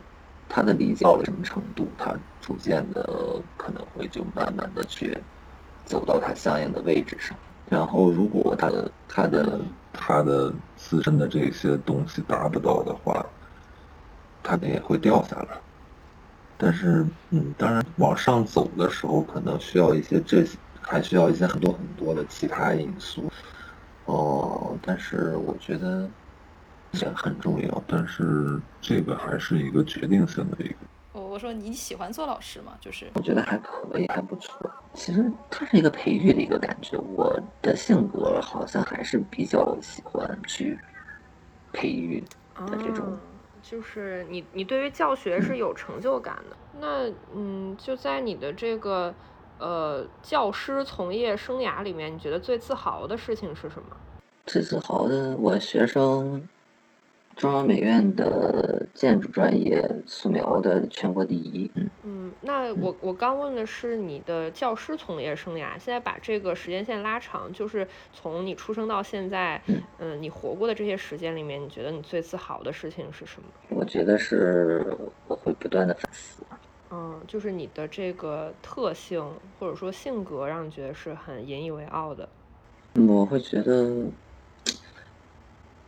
[0.48, 5.18] 他的理解到了什么程度，他逐渐的可能会就慢慢的去
[5.84, 7.36] 走到他相应的位置上。
[7.68, 9.60] 然后如果他的他的
[9.92, 13.26] 他的自身的这些东西达不到的话，
[14.42, 15.58] 他也会掉下来。
[16.56, 20.56] 但是，嗯，当然往上走的时候，可能需要一些这些。
[20.90, 23.30] 还需要一些很多很多的其他因素，
[24.06, 26.08] 哦，但是我觉得
[26.92, 30.76] 钱很重要，但是这个还是一个决定性的一个。
[31.12, 32.72] 我我说你喜欢做老师吗？
[32.80, 34.58] 就是我觉得还可以，还不错。
[34.94, 36.96] 其实它是一个培育的一个感觉。
[36.96, 40.78] 我的性格好像还是比较喜欢去
[41.70, 42.24] 培育
[42.56, 43.18] 的这种，
[43.60, 46.56] 就是你你对于教学是有成就感的。
[46.80, 49.14] 那嗯，就在你的这个。
[49.58, 53.96] 呃，教师从业生涯里面，你觉得最自豪的事情是什么？
[54.46, 56.48] 最自豪的，我学生，
[57.36, 61.70] 中央美院的建筑专业素描的全国第一。
[61.74, 69.60] 嗯嗯，那我我刚问的是你的教师从业生涯，现在把这个时间线拉长，就是从你出生到现在，
[69.98, 73.48] 嗯，你活过的这些时间里面，你觉得你最自豪的事情是什么？
[73.68, 74.96] 我觉得是
[75.26, 76.42] 我会不断的反思。
[76.90, 79.22] 嗯，就是你的这个特性
[79.58, 82.26] 或者说性格，让你觉得是很引以为傲的。
[83.06, 84.06] 我会觉得，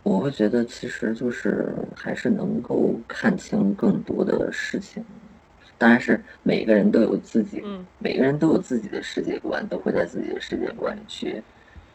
[0.02, 5.02] 我会觉得，其实就是还是能够看清更多的事情。
[5.78, 7.64] 当然是每个人都有自己，
[7.98, 11.42] 每个人都有自己的世界观，都会在自己的世界观里去，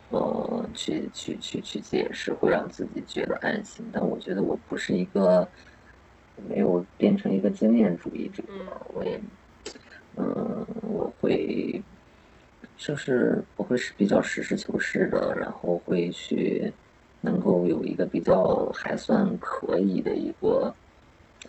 [0.10, 3.86] 呃，去去去去解释，会让自己觉得安心。
[3.94, 5.48] 但我觉得我不是一个。
[6.36, 8.44] 没有变成一个经验主义者，
[8.94, 9.22] 我也，
[10.18, 11.84] 嗯，我会，
[12.76, 16.74] 就是我会是比较实事求是的，然后会去
[17.22, 20.76] 能够有一个比较还算可以的一个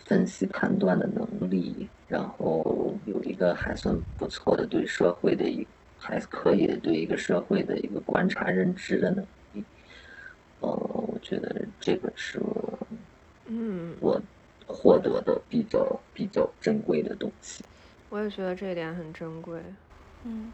[0.05, 5.67] 分析判断的能力，然后有一个还算不错的对社会的一
[5.97, 9.65] 还可以的对一个社会的一个观察认知的能力，
[10.61, 12.79] 呃，我觉得这个是我，
[13.49, 14.23] 嗯，我。
[14.67, 17.65] 获得的比较比较珍贵的东西，
[18.09, 19.63] 我也觉得这一点很珍贵。
[20.25, 20.53] 嗯，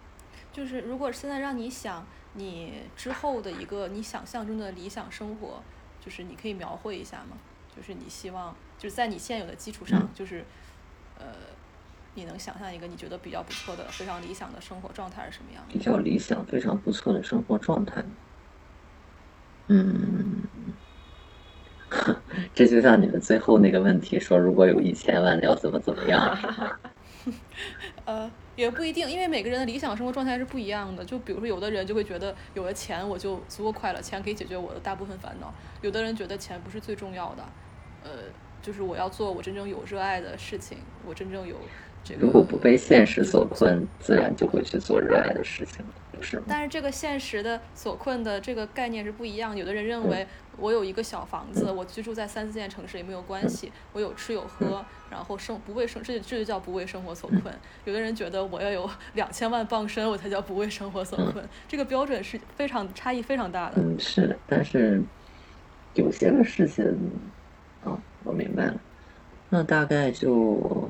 [0.53, 5.63] 就是如果现在让你想你之后的一个你想象中的理想生活，
[6.01, 7.37] 就是你可以描绘一下吗？
[7.75, 10.45] 就是你希望就是在你现有的基础上，就是
[11.19, 11.25] 呃，
[12.15, 15.73] 你能想象一个你觉得比较不错的、非常理想的生活状态是什么样的？
[15.73, 18.05] 比较理想、非常不错的生活状态。
[19.69, 20.43] 嗯。
[22.55, 26.39] 这就像你们最后那个问题说，如果有一千万，要怎么怎么样？
[28.05, 31.05] 呃，也不一定，因为每个人的理想生活状态是不一样的。
[31.05, 35.49] 就比如说，有的人就会觉得有了钱我就足够快乐，钱可以解决我的大部分烦恼；
[35.83, 37.45] 有的人觉得钱不是最重要的，
[38.05, 38.11] 呃，
[38.61, 41.92] 就是我要做我真正有热爱的事情，我真正有这个。
[42.19, 45.85] 如果不被现实所困，自然就会去做热爱的事情。
[46.21, 49.57] 是吗但是这个现实的所困的这个概念是不一样。
[49.57, 50.25] 有的人认为
[50.57, 57.53] 我有一个小房子，我居住在三四线城市也没有关系，我有吃有喝，然后生不为生，这这就叫不为生活所困。
[57.85, 61.45] 有的人觉得我要有 两千万傍身，我才叫不为生活所困。
[61.67, 63.83] 这个标准是非常差异非常大的。
[63.83, 65.03] 嗯，是，但是
[65.95, 66.85] 有些个事情，
[67.85, 68.81] 啊，我明白了。
[69.49, 70.89] 那大概就，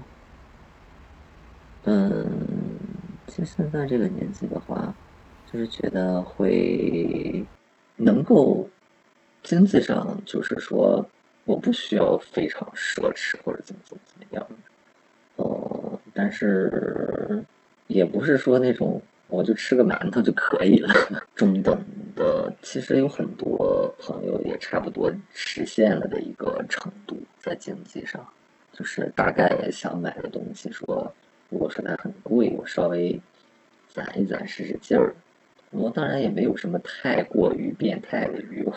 [1.84, 2.26] 嗯，
[3.26, 4.94] 其实现在这个年纪的话。
[5.52, 7.44] 就是觉得会
[7.96, 8.66] 能够
[9.42, 11.06] 经济上，就是说
[11.44, 14.46] 我不需要非常奢侈或者怎么怎么怎么样，
[15.36, 17.44] 呃，但是
[17.86, 20.88] 也不是说那种我就吃个馒头就可以了，
[21.34, 21.78] 中等
[22.16, 28.26] 的，其实有很多朋友也差不多实现了的一个程度，在经济上，
[28.72, 31.12] 就是大概想买的东西，说
[31.52, 33.20] 如果说它很贵，我稍微
[33.88, 35.14] 攒一攒，使使劲儿。
[35.70, 38.76] 我当然也没有什么太过于变态的欲望，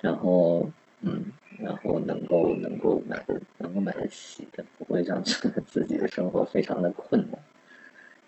[0.00, 0.70] 然后，
[1.00, 1.24] 嗯，
[1.58, 7.40] 然后能够能够买的能够买得起的，不会让自己的生活非常的困难，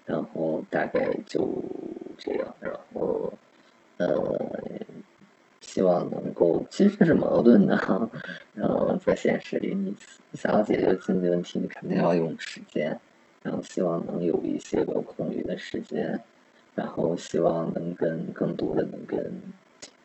[0.06, 1.62] 然后大概就
[2.18, 3.32] 这样，然后，
[3.98, 4.38] 呃，
[5.62, 8.10] 希望能够，其实是矛盾的哈，
[8.54, 9.96] 然后在现实里，你
[10.34, 13.00] 想要解决经济问题，你肯定要用时间，
[13.42, 16.20] 然后希望能有一些个空余的时间。
[16.74, 19.30] 然后希望能跟更多的能跟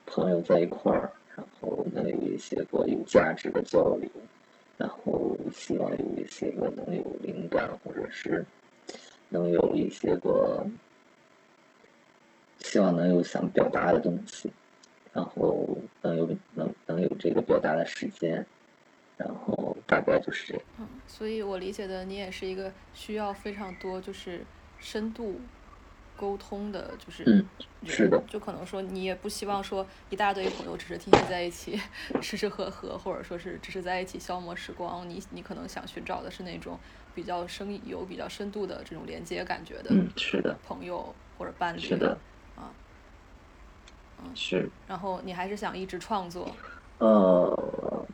[0.05, 4.09] 朋友在一块儿，然后能有一些个有价值的交流，
[4.77, 8.45] 然后希望有一些个能有灵感，或者是
[9.29, 10.67] 能有一些个
[12.59, 14.51] 希望能有想表达的东西，
[15.17, 15.67] 然后
[16.03, 18.45] 能有能能有这个表达的时间，
[19.17, 20.63] 然后大概就是这样。
[20.79, 24.45] 嗯，所以我理解的你也是一个需要非常多就是
[24.79, 25.41] 深度。
[26.19, 27.45] 沟通的，就是嗯，
[27.85, 31.79] 是的，就可能说你也不希望说一大堆朋友只是天天在一起
[32.23, 35.07] 吃吃喝喝，或者说是只是在一起消磨时光。
[35.07, 36.79] 你你可能想寻找的是那种
[37.13, 42.17] 比较深有比较深度的这种连接感觉的，嗯，是的，朋友或者伴侣，是的，啊，
[44.23, 44.69] 嗯，是。
[44.87, 46.49] 然后你还是想一直创作？
[46.99, 48.05] 呃，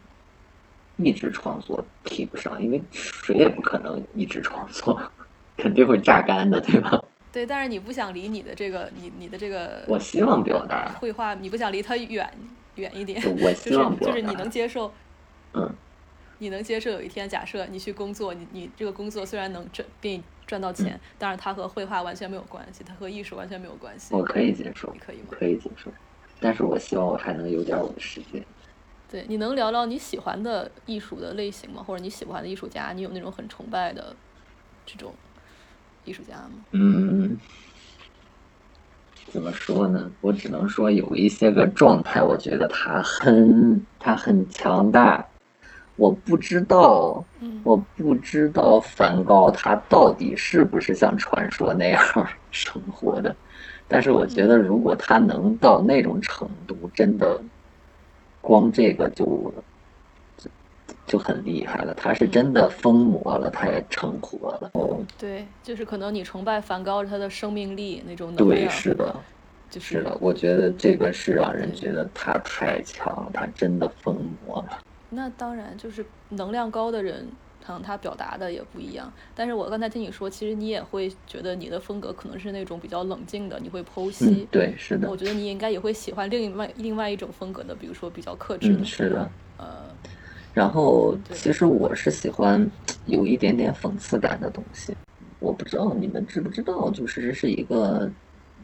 [0.98, 5.02] 一直创作提不上，因为谁也不可能一直创作，
[5.58, 7.02] 肯定会榨干的，对吧？
[7.32, 12.30] 对，但是你不想离你的这个，你你的这个，我希望表达绘画，你不想离它远
[12.76, 14.92] 远一点，我希望就是就是你能接受，
[15.54, 15.74] 嗯，
[16.44, 24.14] 你能接受有一天假设你去工作，你你这个工作虽然能赚给你赚到钱，但是它和绘画完全没有关系，它和艺术完全没有关系。
[24.14, 25.28] 我可以接受，你可以吗？
[25.32, 25.90] 可以接受，
[26.42, 28.44] 但是我希望我还能有点我的时间。
[29.10, 31.82] 对，你能聊聊你喜欢的艺术的类型吗？
[31.82, 34.14] 或者你喜欢的艺术家，你有那种很崇拜的
[34.86, 35.14] 这种？
[36.04, 36.66] 艺术家吗？
[36.72, 37.38] 嗯，
[39.32, 40.12] 怎么说呢？
[40.20, 45.26] 我只能说有一些个状态，我觉得他很他很强大。
[45.96, 47.24] 我不知道，
[47.64, 52.02] 我不知道梵高他到底是不是像传说那样
[52.52, 53.36] 生活的。
[53.88, 57.40] 但是我觉得，如果他能到那种程度，真的，
[58.42, 59.54] 光这个就。
[61.06, 64.72] 就很厉害了，他是真的疯魔了，他也成活了。
[64.74, 68.62] 哦，对，就是可能你崇拜梵高他的生命力那种能量。
[68.62, 69.14] 对，是的，
[69.70, 70.18] 就是的。
[70.22, 74.16] 我觉得这个是让人觉得他太强了，他真的疯
[74.48, 74.80] 魔了。
[75.14, 77.28] 那当然，就是能量高的人，
[77.66, 79.12] 可能他表达的也不一样。
[79.36, 84.48] 但是我刚才听你说，其实你也会觉得你的风格可能是那种比较冷静的，你会剖析。
[84.52, 85.10] 对，是的。
[85.10, 88.84] 我觉得你应该也会喜欢另外另外一种风格的，比如说比较克制的。
[88.84, 89.30] 是的。
[89.58, 89.66] 呃。
[90.54, 92.70] 然后，其实我是喜欢
[93.08, 94.96] 有一点点讽刺感的东西。
[95.40, 98.10] 我不知道你们知不知道，就是这是一个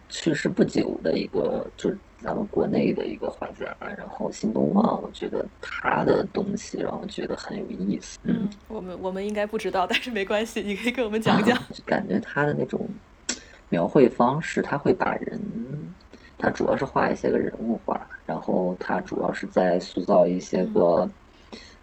[0.08, 5.01] 去世不久的一个，就是咱们国内的一个画家，然后新东方。
[5.01, 8.20] 我觉得他的东西让我觉得很有意思。
[8.24, 11.57] 嗯，我们我们应该不知道，但是没关系，你可以给我们讲讲。
[11.86, 12.88] 感觉他的那种
[13.70, 15.39] 描绘方式，他会把人，
[16.38, 21.09] 他主要是画一些个人物画，然后他主要是在塑造一些个。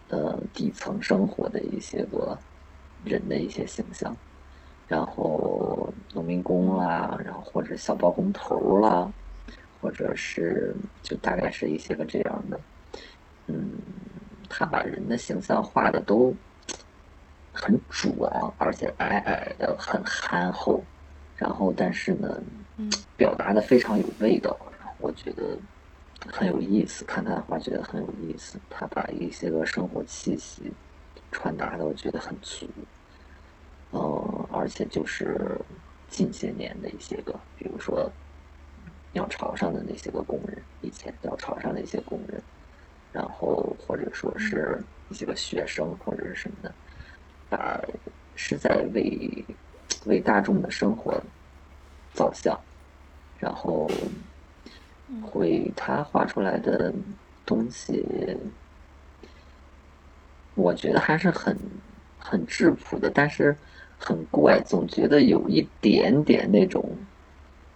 [0.09, 2.37] 呃，底层生活的一些个
[3.03, 4.15] 人的一些形象，
[4.87, 9.11] 然后农民工啦，然后或者小包工头啦，
[9.81, 12.59] 或者是就大概是一些个这样的，
[13.47, 13.69] 嗯，
[14.49, 16.33] 他把人的形象画的都
[17.53, 20.83] 很壮，而且矮矮的，很憨厚，
[21.35, 22.41] 然后但是呢，
[23.15, 24.57] 表达的非常有味道，
[24.99, 25.57] 我觉得。
[26.29, 28.59] 很有意思，看他的画觉得很有意思。
[28.71, 30.73] 他把一些个生活气息
[31.31, 32.67] 传达的，我觉得很足。
[33.93, 35.55] 嗯，而且就是
[36.09, 38.11] 近些年的一些个，比如说
[39.17, 42.39] 鸟巢上的那些个工人，以前鸟巢上的一些工人，
[43.11, 46.71] 然后或者说是一些个学生或者是什么的，
[47.49, 47.81] 把
[48.35, 49.43] 是在为
[50.05, 51.19] 为大众的生活
[52.13, 52.59] 造像，
[53.39, 53.89] 然后。
[55.23, 56.93] 会他画出来的
[57.45, 58.05] 东西，
[60.53, 61.57] 我觉得还是很
[62.19, 63.55] 很质朴的，但是
[63.97, 66.83] 很怪，总觉得有一点点那种，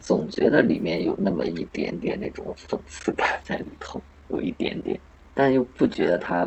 [0.02, 5.00] 总觉得里面有那么一点点那种讽刺感在里头，有一点点，
[5.34, 6.46] 但又不觉得他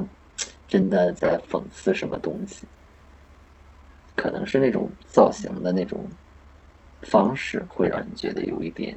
[0.69, 2.67] 真的在讽刺什么东西，
[4.15, 6.07] 可能是那种造型的那种
[7.03, 8.95] 方式会让你觉得有一点。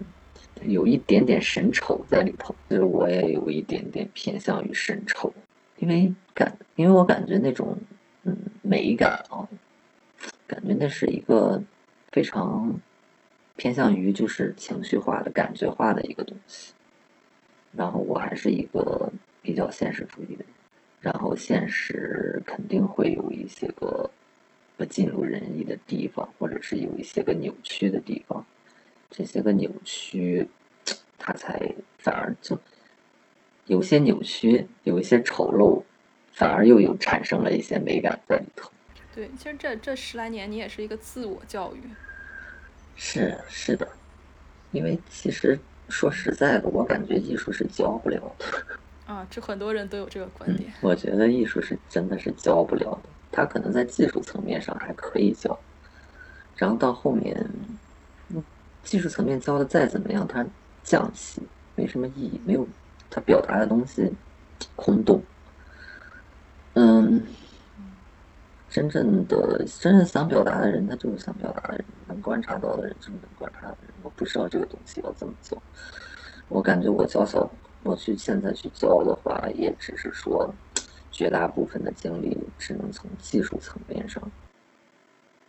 [0.63, 5.31] 有一点点神丑在里头，就是我也有一点点偏向于神丑，
[5.77, 7.77] 因为感，因为我感觉那种，
[8.23, 9.47] 嗯，美感啊，
[10.47, 11.61] 感觉那是一个
[12.11, 12.73] 非常
[13.57, 16.73] 偏向于就是情绪化的感觉化的一个东西。
[17.75, 20.47] 然后我还是一个比较现实主义的人，
[21.01, 24.09] 然后现实肯定会有一些个
[24.77, 28.45] 不尽如人意的地方，或者是有一些个扭曲的地方。
[29.09, 30.47] 这些个扭曲，
[31.17, 32.59] 它才反而就
[33.65, 35.83] 有些扭曲，有一些丑陋，
[36.33, 38.71] 反而又有产生了一些美感在里头。
[39.15, 41.79] 对，其实这这十来年，你也是一个自我教育。
[42.97, 43.87] 是是的，
[44.71, 48.45] 因为其实说实在的，我感觉艺术是教不了的。
[49.05, 50.73] 啊，这很多人都有这个观点。
[50.81, 55.57] 我觉得艺术是真的是教不了的，它可能在技术层面上还可以教，
[56.57, 57.49] 然后到后面，
[58.83, 60.45] 技术层面教的再怎么样，它
[60.83, 61.41] 降级
[61.75, 62.67] 没什么意义，没有
[63.09, 64.11] 它表达的东西
[64.75, 65.23] 空洞。
[66.73, 67.23] 嗯，
[68.77, 73.91] 真正的真正想表达的人，他就是想表达的人，能观察到的人就是能观察的人。
[74.03, 75.59] 我不知道这个东西要怎么做，
[76.47, 77.49] 我感觉我教小，
[77.81, 80.53] 我去现在去教的话，也只是说，
[81.11, 84.21] 绝大部分的精力只能从技术层面上，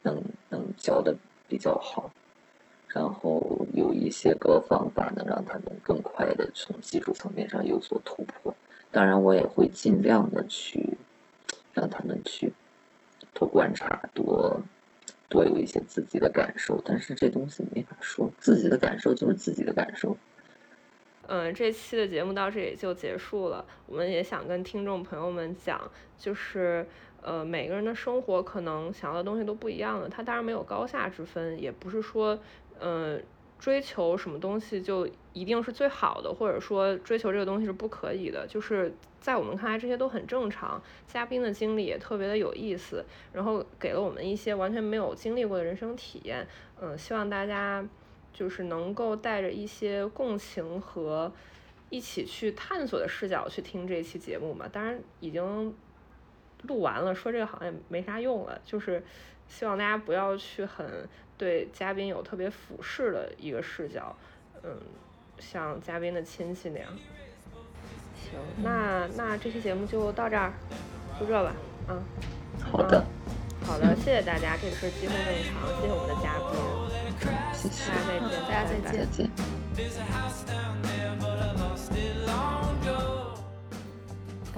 [0.00, 1.14] 能能教的
[1.46, 2.10] 比较好，
[2.88, 8.54] 然后有一些个方法能让他们更快的从技术层面上有所突破。
[8.90, 10.96] 当然，我也会尽量的去。
[11.74, 12.52] 让他们去
[13.38, 14.60] 多观察，多
[15.28, 20.16] 多有一些自己的感受，但是这东西没法说，自己的感受就是自己的感受。
[21.28, 23.64] 嗯，这期的节目到这里就结束了。
[23.86, 26.84] 我们也想跟听众朋友们讲，就是
[27.22, 32.36] 呃，每个人的生活可能想要的东西都不一样的，他当然没有高下之分，也不是说
[32.80, 33.22] 嗯。
[33.58, 40.80] 追求什么东西就一定是最好的，或者说追求这个东西是不可以的，就是在我们看来这些都很正常。
[41.08, 46.46] 嘉宾的经历也特别的有意思，然后给了我们一些完全没有经历过的人生体验。
[46.80, 47.84] 嗯，希望大家
[48.32, 51.32] 就是能够带着一些共情和
[51.90, 54.68] 一起去探索的视角去听这期节目嘛。
[54.70, 55.74] 当然已经
[56.62, 59.02] 录完了，说这个好像也没啥用了，就是
[59.48, 61.08] 希望大家不要去很。
[61.38, 64.14] 对嘉宾有特别俯视的一个视角，
[64.62, 64.76] 嗯，
[65.38, 66.90] 像嘉宾的亲戚那样。
[68.20, 70.52] 行，那那这期节目就到这儿，
[71.18, 71.54] 就这吧，
[71.88, 72.02] 嗯。
[72.70, 73.04] 好的。
[73.64, 76.52] 好的，谢谢大家，这里是机会正常，谢谢我们的嘉宾，
[77.52, 77.92] 谢谢，
[78.46, 80.97] 大家再见，大家再见。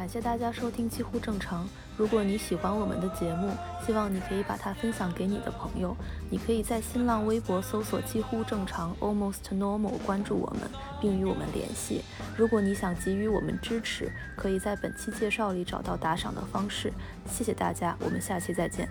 [0.01, 1.69] 感谢大家收听几乎正常。
[1.95, 3.51] 如果你喜欢我们的节目，
[3.85, 5.95] 希望你可以把它分享给你的朋友。
[6.31, 10.63] 你可以在新浪微博搜索“几乎正常 ”（Almost Normal） 关注我们，
[11.03, 12.01] 并与我们联系。
[12.35, 16.91] 如果你想给予我们支持，可以在本期介绍里找到打赏的方式。
[17.31, 18.89] 谢谢大家，我们下期再见。